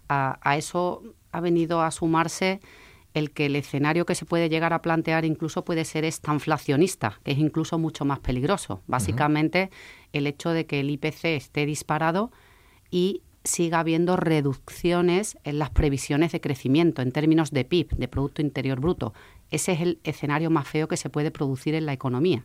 [0.08, 1.02] a, a eso
[1.32, 2.60] ha venido a sumarse
[3.14, 7.32] el que el escenario que se puede llegar a plantear incluso puede ser estanflacionista, que
[7.32, 8.82] es incluso mucho más peligroso.
[8.86, 9.70] Básicamente
[10.12, 12.30] el hecho de que el IPC esté disparado
[12.90, 18.42] y siga habiendo reducciones en las previsiones de crecimiento en términos de PIB, de Producto
[18.42, 19.14] Interior Bruto.
[19.51, 22.44] Ese es el escenario más feo que se puede producir en la economía.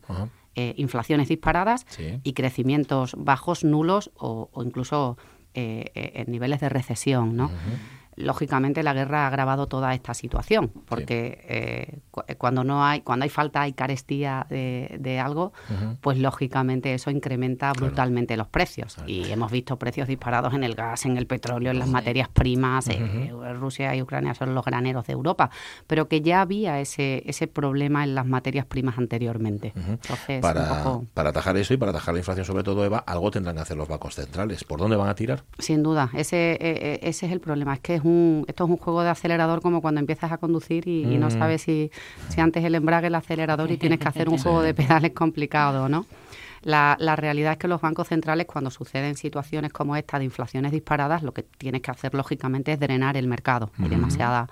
[0.56, 2.20] Eh, inflaciones disparadas Sí.
[2.24, 5.18] y crecimientos bajos, nulos o, o incluso
[5.56, 7.36] eh, eh, en niveles de recesión.
[7.36, 7.49] ¿no?
[8.16, 13.24] Lógicamente la guerra ha agravado toda esta situación, porque eh, cu- cuando no hay, cuando
[13.24, 15.53] hay falta, hay carestía de, de algo,
[16.01, 18.97] pues lógicamente eso incrementa brutalmente los precios.
[19.07, 22.88] Y hemos visto precios disparados en el gas, en el petróleo, en las materias primas.
[22.89, 25.49] eh, Rusia y Ucrania son los graneros de Europa,
[25.88, 29.74] pero que ya había ese, ese problema en las materias primas anteriormente.
[29.76, 33.32] Entonces, Para, poco- para atajar eso y para atajar la inflación, sobre todo, Eva, algo
[33.32, 34.64] tendrán que hacer los bancos centrales.
[34.64, 35.43] ¿Por dónde van a tirar?
[35.59, 37.74] Sin duda, ese, eh, eh, ese es el problema.
[37.74, 40.88] Es que es un, esto es un juego de acelerador como cuando empiezas a conducir
[40.88, 41.32] y, y no Mm.
[41.32, 41.91] sabes si,
[42.30, 45.89] si antes el embrague, el acelerador y tienes que hacer un juego de pedales complicado,
[45.89, 46.06] ¿no?
[46.62, 50.72] La, la realidad es que los bancos centrales, cuando suceden situaciones como esta de inflaciones
[50.72, 53.70] disparadas, lo que tienes que hacer lógicamente es drenar el mercado.
[53.80, 54.47] Hay demasiada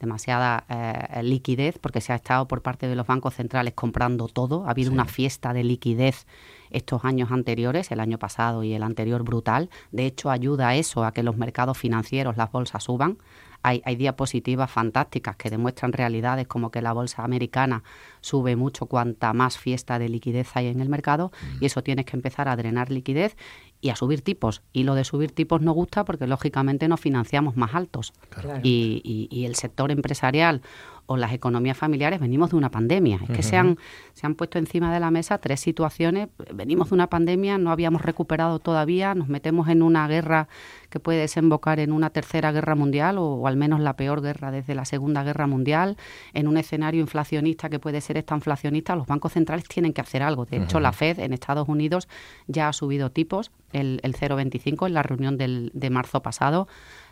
[0.00, 4.64] demasiada eh, liquidez porque se ha estado por parte de los bancos centrales comprando todo.
[4.66, 6.26] Ha habido una fiesta de liquidez
[6.70, 9.70] estos años anteriores, el año pasado y el anterior brutal.
[9.92, 13.18] De hecho, ayuda a eso, a que los mercados financieros, las bolsas suban.
[13.62, 17.82] Hay, hay diapositivas fantásticas que demuestran realidades como que la bolsa americana
[18.22, 22.16] sube mucho cuanta más fiesta de liquidez hay en el mercado y eso tienes que
[22.16, 23.36] empezar a drenar liquidez
[23.80, 24.62] y a subir tipos.
[24.72, 28.12] Y lo de subir tipos no gusta porque lógicamente nos financiamos más altos.
[28.28, 28.60] Claro.
[28.62, 30.62] Y, y- y el sector empresarial
[31.06, 33.18] o las economías familiares venimos de una pandemia.
[33.28, 33.78] Es que se, han,
[34.12, 36.28] se han puesto encima de la mesa tres situaciones.
[36.54, 40.46] Venimos de una pandemia, no habíamos recuperado todavía, nos metemos en una guerra
[40.88, 44.52] que puede desembocar en una tercera guerra mundial o, o al menos la peor guerra
[44.52, 45.96] desde la Segunda Guerra Mundial,
[46.32, 50.22] en un escenario inflacionista que puede ser esta inflacionista, los bancos centrales tienen que hacer
[50.22, 50.46] algo.
[50.46, 52.06] De hecho, la Fed en Estados Unidos
[52.46, 56.68] ya ha subido tipos, el, el 0,25 en la reunión del, de marzo pasado.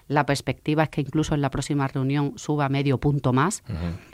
[0.09, 3.63] La perspectiva es que incluso en la próxima reunión suba medio punto más.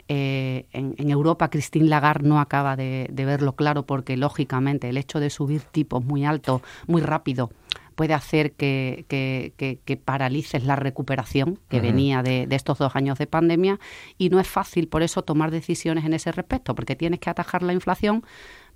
[0.09, 4.97] Eh, en, en Europa, Christine Lagarde no acaba de, de verlo claro porque, lógicamente, el
[4.97, 7.49] hecho de subir tipos muy alto, muy rápido,
[7.95, 12.93] puede hacer que, que- que- que paralices la recuperación que venía de, de estos dos
[12.97, 13.79] años de pandemia
[14.17, 17.63] y no es fácil por eso tomar decisiones en ese respecto porque tienes que atajar
[17.63, 18.25] la inflación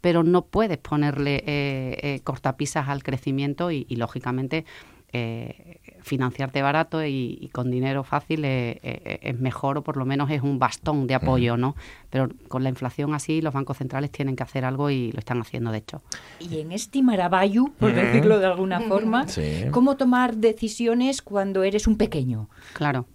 [0.02, 4.66] pero no puedes ponerle eh, eh, cortapisas al crecimiento y, y, lógicamente
[5.12, 10.30] eh, financiarte barato y, y con dinero fácil eh, es mejor o por lo menos
[10.30, 11.76] es un bastón de apoyo, ¿no?
[12.10, 15.41] Pero con la inflación así los bancos centrales tienen que hacer algo y lo están
[15.41, 16.02] haciendo de hecho.
[16.39, 18.00] Y en este maravallu, por Ujú.
[18.00, 19.66] decirlo de alguna forma, Sí.
[19.72, 22.47] ¿cómo tomar decisiones cuando eres un pequeño?
[22.74, 23.06] Claro.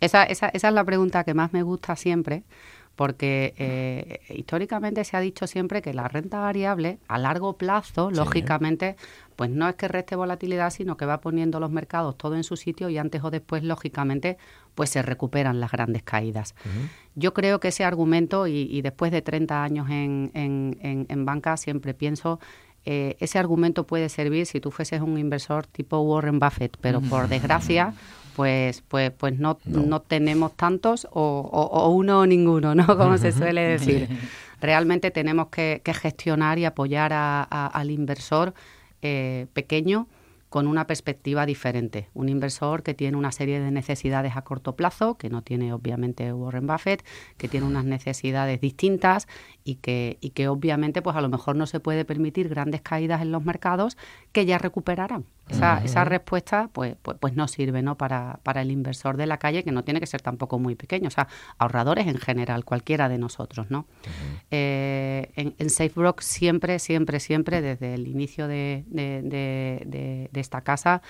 [0.00, 2.42] Esa, esa, esa es la pregunta que más me gusta siempre,
[2.96, 8.16] porque eh, históricamente se ha dicho siempre que la renta variable a largo plazo, Sí.
[8.16, 8.96] lógicamente,
[9.36, 12.56] pues no es que reste volatilidad, sino que va poniendo los mercados todo en su
[12.56, 14.36] sitio y antes o después, lógicamente,
[14.74, 16.54] pues se recuperan las grandes caídas.
[17.14, 21.24] Yo creo que ese argumento, y, y después de 30 años en, en, en- en
[21.24, 22.40] banca, siempre pienso,
[22.84, 27.28] eh, ese argumento puede servir si tú fueses un inversor tipo Warren Buffett, pero por
[27.28, 27.94] desgracia,
[28.34, 30.00] pues, pues, pues no, no.
[30.00, 31.20] tenemos tantos o,
[31.52, 32.86] o- o uno o ninguno, ¿no?
[32.96, 34.08] Como se suele decir.
[34.60, 38.54] Realmente tenemos que, que gestionar y apoyar a- a- al inversor
[39.02, 40.06] eh, pequeño
[40.48, 42.10] con una perspectiva diferente.
[42.12, 46.30] Un inversor que tiene una serie de necesidades a corto plazo, que no tiene obviamente
[46.30, 47.02] Warren Buffett,
[47.38, 49.28] que tiene unas necesidades distintas
[49.64, 53.22] y que, y que obviamente pues a lo mejor no se puede permitir grandes caídas
[53.22, 53.96] en los mercados
[54.32, 55.24] que ya recuperarán.
[55.52, 57.96] Esa, esa respuesta pues, pues, pues no sirve ¿no?
[57.96, 61.08] Para, para el inversor de la calle, que no tiene que ser tampoco muy pequeño,
[61.08, 61.28] o sea,
[61.58, 63.70] ahorradores en general, cualquiera de nosotros.
[63.70, 63.86] ¿no?
[64.50, 70.40] Eh, en, en SafeBrock siempre, siempre, siempre, desde el inicio de, de- de- de- de
[70.40, 71.02] esta casa,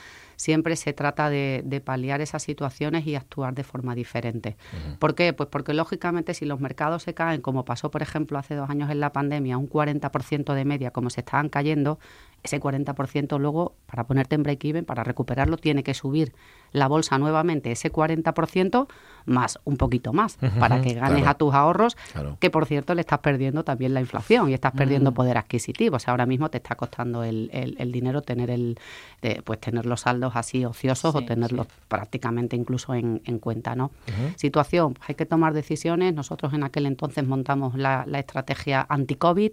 [0.43, 4.57] siempre se trata de, de paliar esas situaciones y actuar de forma diferente.
[4.99, 5.33] ¿Por qué?
[5.33, 8.91] Pues porque lógicamente si los mercados se caen, como pasó por ejemplo hace dos años
[8.91, 12.01] en la pandemia, un 40% de media, como se estaban cayendo,
[12.43, 16.33] ese 40% luego, para ponerte en break-even, para recuperarlo, tiene que subir
[16.73, 18.89] la bolsa nuevamente ese 40%
[19.27, 21.29] más un poquito más, para que ganes claro.
[21.31, 22.37] a tus ahorros, Claro.
[22.41, 25.15] que por cierto le estás perdiendo también la inflación y estás perdiendo Mm.
[25.15, 25.97] poder adquisitivo.
[25.97, 28.79] O sea, ahora mismo te está costando el, el- el dinero tener el
[29.23, 33.75] eh, pues tener los saldos así ociosos o Sí, tenerlos prácticamente incluso en, en cuenta,
[33.77, 33.91] ¿no?
[34.37, 36.13] Situación, hay que tomar decisiones.
[36.15, 39.53] Nosotros en aquel entonces montamos la, la estrategia anti-COVID,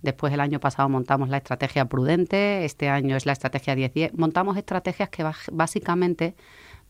[0.00, 4.12] después el año pasado montamos la estrategia prudente, este año es la estrategia 10-10.
[4.14, 6.34] Montamos estrategias que básicamente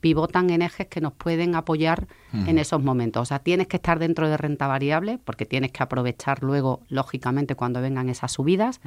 [0.02, 2.06] pivotan en ejes que nos pueden apoyar
[2.48, 3.22] en esos momentos.
[3.22, 7.54] O sea, tienes que estar dentro de renta variable porque tienes que aprovechar luego, lógicamente,
[7.54, 8.80] cuando vengan esas subidas.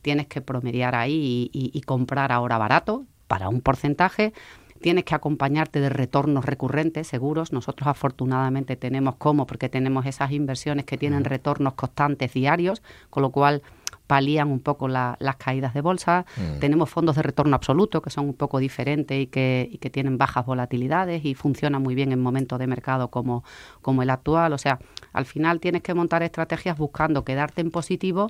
[0.00, 4.32] Tienes que promediar ahí y, y- y comprar ahora barato para un porcentaje.
[4.80, 7.52] Tienes que acompañarte de retornos recurrentes, seguros.
[7.52, 13.30] Nosotros afortunadamente tenemos cómo, porque tenemos esas inversiones que tienen retornos constantes diarios, con lo
[13.30, 13.62] cual
[14.10, 16.24] palían un poco la- las caídas de bolsa.
[16.36, 16.58] Mm.
[16.58, 20.18] Tenemos fondos de retorno absoluto que son un poco diferentes y que, y que tienen
[20.18, 23.44] bajas volatilidades y funcionan muy bien en momentos de mercado como,
[23.82, 24.52] como el actual.
[24.52, 24.80] O sea,
[25.12, 28.28] al final tienes que montar estrategias buscando quedarte en positivo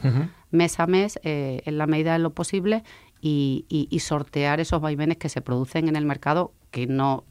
[0.50, 2.82] mes a mes eh, en la medida de lo posible
[3.20, 7.24] y, y- y sortear esos vaivenes que se producen en el mercado que no,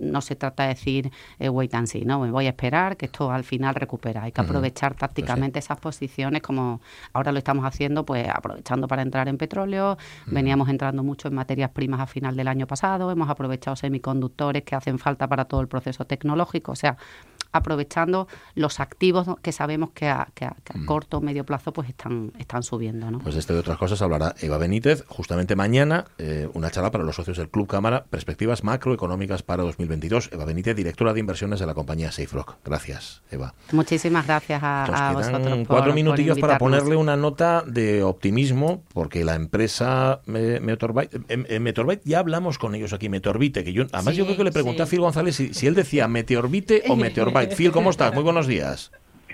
[0.00, 2.18] no se trata de decir eh, wait and see, ¿no?
[2.18, 4.24] Me voy a esperar que esto al final recupera.
[4.24, 6.80] Hay que aprovechar tácticamente esas posiciones como
[7.12, 11.70] ahora lo estamos haciendo, pues aprovechando para entrar en petróleo, veníamos entrando mucho en materias
[11.70, 15.68] primas a final del año pasado, hemos aprovechado semiconductores que hacen falta para todo el
[15.68, 16.96] proceso tecnológico, o sea,
[17.52, 21.72] aprovechando los activos que sabemos que a, que a- que a corto o medio plazo
[21.72, 23.18] pues están, están subiendo, ¿no?
[23.18, 26.90] Pues de este y de otras cosas hablará Eva Benítez justamente mañana, eh, una charla
[26.90, 30.30] para los socios del Club Cámara, perspectivas macroeconómicas para 2022.
[30.32, 32.56] Eva Benítez, directora de inversiones de la compañía SafeRock.
[32.64, 33.54] Gracias, Eva.
[33.72, 37.62] Muchísimas gracias a, Nos a quedan vosotros por, cuatro por minutillos para ponerle una nota
[37.66, 43.64] de optimismo, porque la empresa Meteorbyte, eh, eh, Meteorbyte, ya hablamos con ellos aquí, Meteorbite,
[43.64, 44.82] que yo, además yo creo que le pregunté sí.
[44.82, 46.96] a Phil González si, si él decía Meteorbite o
[47.48, 48.14] Phil, ¿cómo estás?
[48.14, 48.92] Muy buenos días.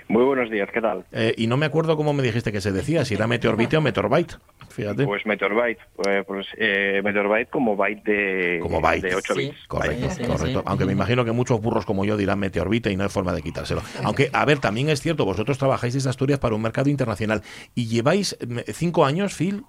[0.09, 1.03] Muy buenos días, ¿qué tal?
[1.11, 3.81] Eh, y no me acuerdo cómo me dijiste que se decía, si era Meteorbite o
[3.81, 4.37] Meteorbyte.
[4.69, 5.05] Fíjate.
[5.05, 9.07] Pues Meteorbyte, pues, pues eh, Meteorbyte como byte de, Como byte.
[9.07, 9.67] de 8 bits.
[9.67, 10.63] Correcto, correcto.
[10.65, 13.41] Aunque me imagino que muchos burros como yo dirán meteorbita y no hay forma de
[13.41, 13.81] quitárselo.
[14.03, 17.41] Aunque, a ver, también es cierto, vosotros trabajáis desde Asturias para un mercado internacional
[17.75, 19.63] y lleváis mm, cinco años, Phil.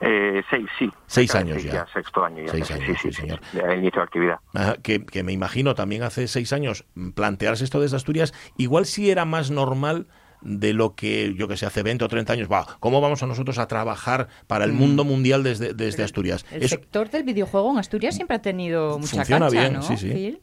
[0.00, 0.90] Eh, seis, sí.
[1.06, 1.86] Seis años ya.
[1.92, 2.52] Sexto año ya.
[2.52, 3.40] Seis años, sí, sí, señor.
[3.52, 4.36] De inicio de actividad.
[4.54, 8.86] Ajá, que, que me imagino también hace seis años mm, plantearse esto desde Asturias, igual
[8.86, 10.06] sí era más normal
[10.40, 13.26] de lo que, yo que sé, hace 20 o 30 años, va, ¿cómo vamos a
[13.28, 14.76] nosotros a trabajar para el Mm.
[14.76, 16.44] mundo mundial desde, desde Asturias?
[16.50, 19.82] El Eso sector del videojuego en Asturias siempre ha tenido mucha Funciona cancha, bien, ¿no,
[19.82, 20.10] sí, sí.
[20.12, 20.40] Phil?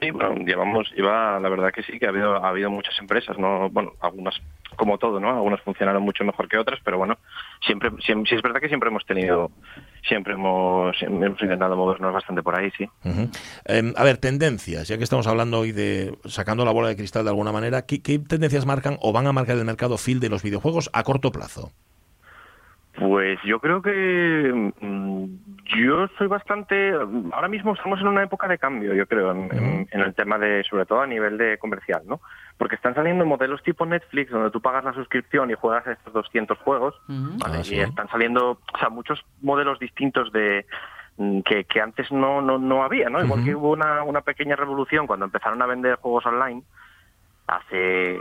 [0.00, 3.36] Sí, bueno, llevamos, lleva, la verdad que sí, que ha habido, ha habido muchas empresas,
[3.38, 4.34] no, bueno, algunas,
[4.76, 5.28] como todo, ¿no?
[5.28, 7.18] Algunas funcionaron mucho mejor que otras, pero bueno,
[7.66, 9.50] siempre, siempre es verdad que siempre hemos tenido,
[10.06, 12.88] siempre hemos, hemos intentado movernos bastante por ahí, sí.
[13.66, 17.24] Eh, a ver, tendencias, ya que estamos hablando hoy de sacando la bola de cristal
[17.24, 20.28] de alguna manera, ¿qué, qué tendencias marcan o van a marcar el mercado Phil de
[20.28, 21.72] los videojuegos a corto plazo?
[22.96, 25.24] Pues yo creo que mm,
[25.80, 26.92] yo soy bastante.
[27.32, 30.38] Ahora mismo estamos en una época de cambio, yo creo, en, en- en el tema
[30.38, 32.20] de, sobre todo a nivel de comercial, ¿no?
[32.58, 36.56] Porque están saliendo modelos tipo Netflix, donde tú pagas la suscripción y juegas estos 200
[36.58, 37.58] juegos, ¿vale?
[37.58, 37.74] Ah, sí.
[37.76, 40.64] y están saliendo, o sea, muchos modelos distintos de
[41.16, 43.22] mm, que, que antes no, no, no había, ¿no?
[43.24, 46.62] Igual que hubo una, una pequeña revolución cuando empezaron a vender juegos online
[47.46, 48.18] hace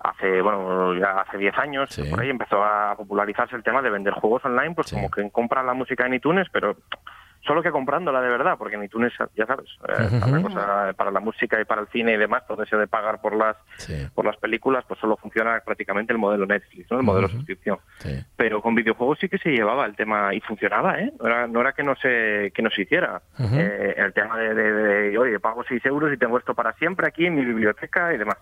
[0.00, 2.04] hace bueno ya hace 10 años Sí.
[2.08, 5.66] por ahí empezó a popularizarse el tema de vender juegos online pues como que compran
[5.66, 6.76] la música en iTunes pero
[7.42, 10.42] solo que comprándola de verdad porque en iTunes ya sabes eh, Ujú.
[10.42, 13.34] cosa para la música y para el cine y demás todo eso de pagar por
[13.36, 13.56] las
[14.14, 18.10] por las películas pues solo funciona prácticamente el modelo Netflix no el modelo suscripción Sí.
[18.36, 21.12] pero con videojuegos sí que se llevaba el tema y funcionaba, ¿eh?
[21.20, 23.22] No era, no era que no se que no se hiciera.
[23.38, 27.06] Eh, el tema de, de, de, oye, pago 6 euros y tengo esto para siempre
[27.08, 28.36] aquí en mi biblioteca y demás.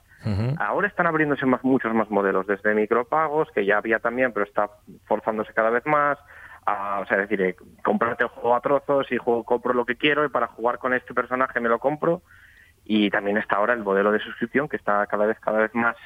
[0.58, 4.68] Ahora están abriéndose más, muchos más modelos, desde micropagos, que ya había también, pero está
[5.06, 6.18] forzándose cada vez más.
[6.66, 9.86] A, o sea, es decir, eh, comprarte el juego a trozos y juego, compro lo
[9.86, 12.22] que quiero y para jugar con este personaje me lo compro.
[12.84, 15.96] Y también está ahora el modelo de suscripción que está cada vez cada vez más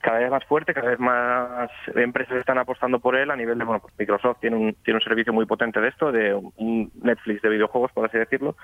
[0.00, 3.64] cada vez más fuerte, cada vez más empresas están apostando por él a nivel de,
[3.64, 7.42] bueno, pues Microsoft tiene un, tiene un servicio muy potente de esto, de un Netflix
[7.42, 8.56] de videojuegos, por así decirlo,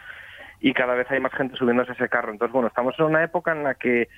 [0.61, 2.33] y cada vez hay más gente subiéndose a ese carro.
[2.33, 4.09] Entonces, bueno, estamos en una época en la que,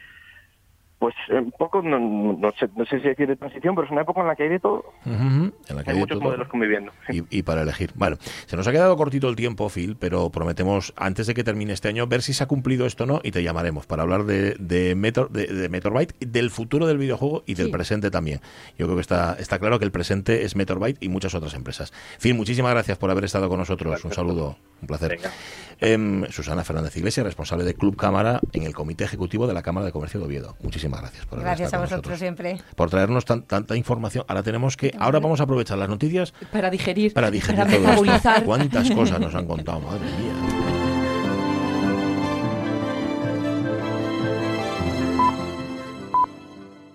[0.98, 4.02] pues, un poco, no, no sé, no sé si decir de transición, pero es una
[4.02, 4.84] época en la que hay de todo.
[5.04, 6.28] En la que Hay hay muchos todo.
[6.28, 6.92] modelos conviviendo.
[7.08, 7.92] Y, y para elegir.
[7.94, 11.72] Bueno, se nos ha quedado cortito el tiempo, Phil, pero prometemos, antes de que termine
[11.72, 14.24] este año, ver si se ha cumplido esto o no y te llamaremos para hablar
[14.24, 17.72] de, de, Meteor, de, de Meteorbyte, del futuro del videojuego y del Sí.
[17.72, 18.40] presente también.
[18.78, 21.92] Yo creo que está, está claro que el presente es Meteorbyte y muchas otras empresas.
[22.20, 24.04] Phil, muchísimas gracias por haber estado con nosotros.
[24.04, 25.18] Un saludo, un placer.
[25.80, 29.86] Em, Susana Fernández Iglesias, responsable de Club Cámara en el Comité Ejecutivo de la Cámara
[29.86, 30.56] de Comercio de Oviedo.
[30.62, 32.18] Muchísimas gracias por haber Gracias a estado vosotros nosotros.
[32.18, 32.60] siempre.
[32.74, 34.24] Por traernos tan- tanta información.
[34.28, 37.12] Ahora tenemos que, ahora vamos a aprovechar las noticias Para digerir.
[37.12, 38.30] para digerir para todo esto.
[38.44, 39.80] ¿Cuántas cosas nos han contado?
[39.80, 40.47] Madre mía.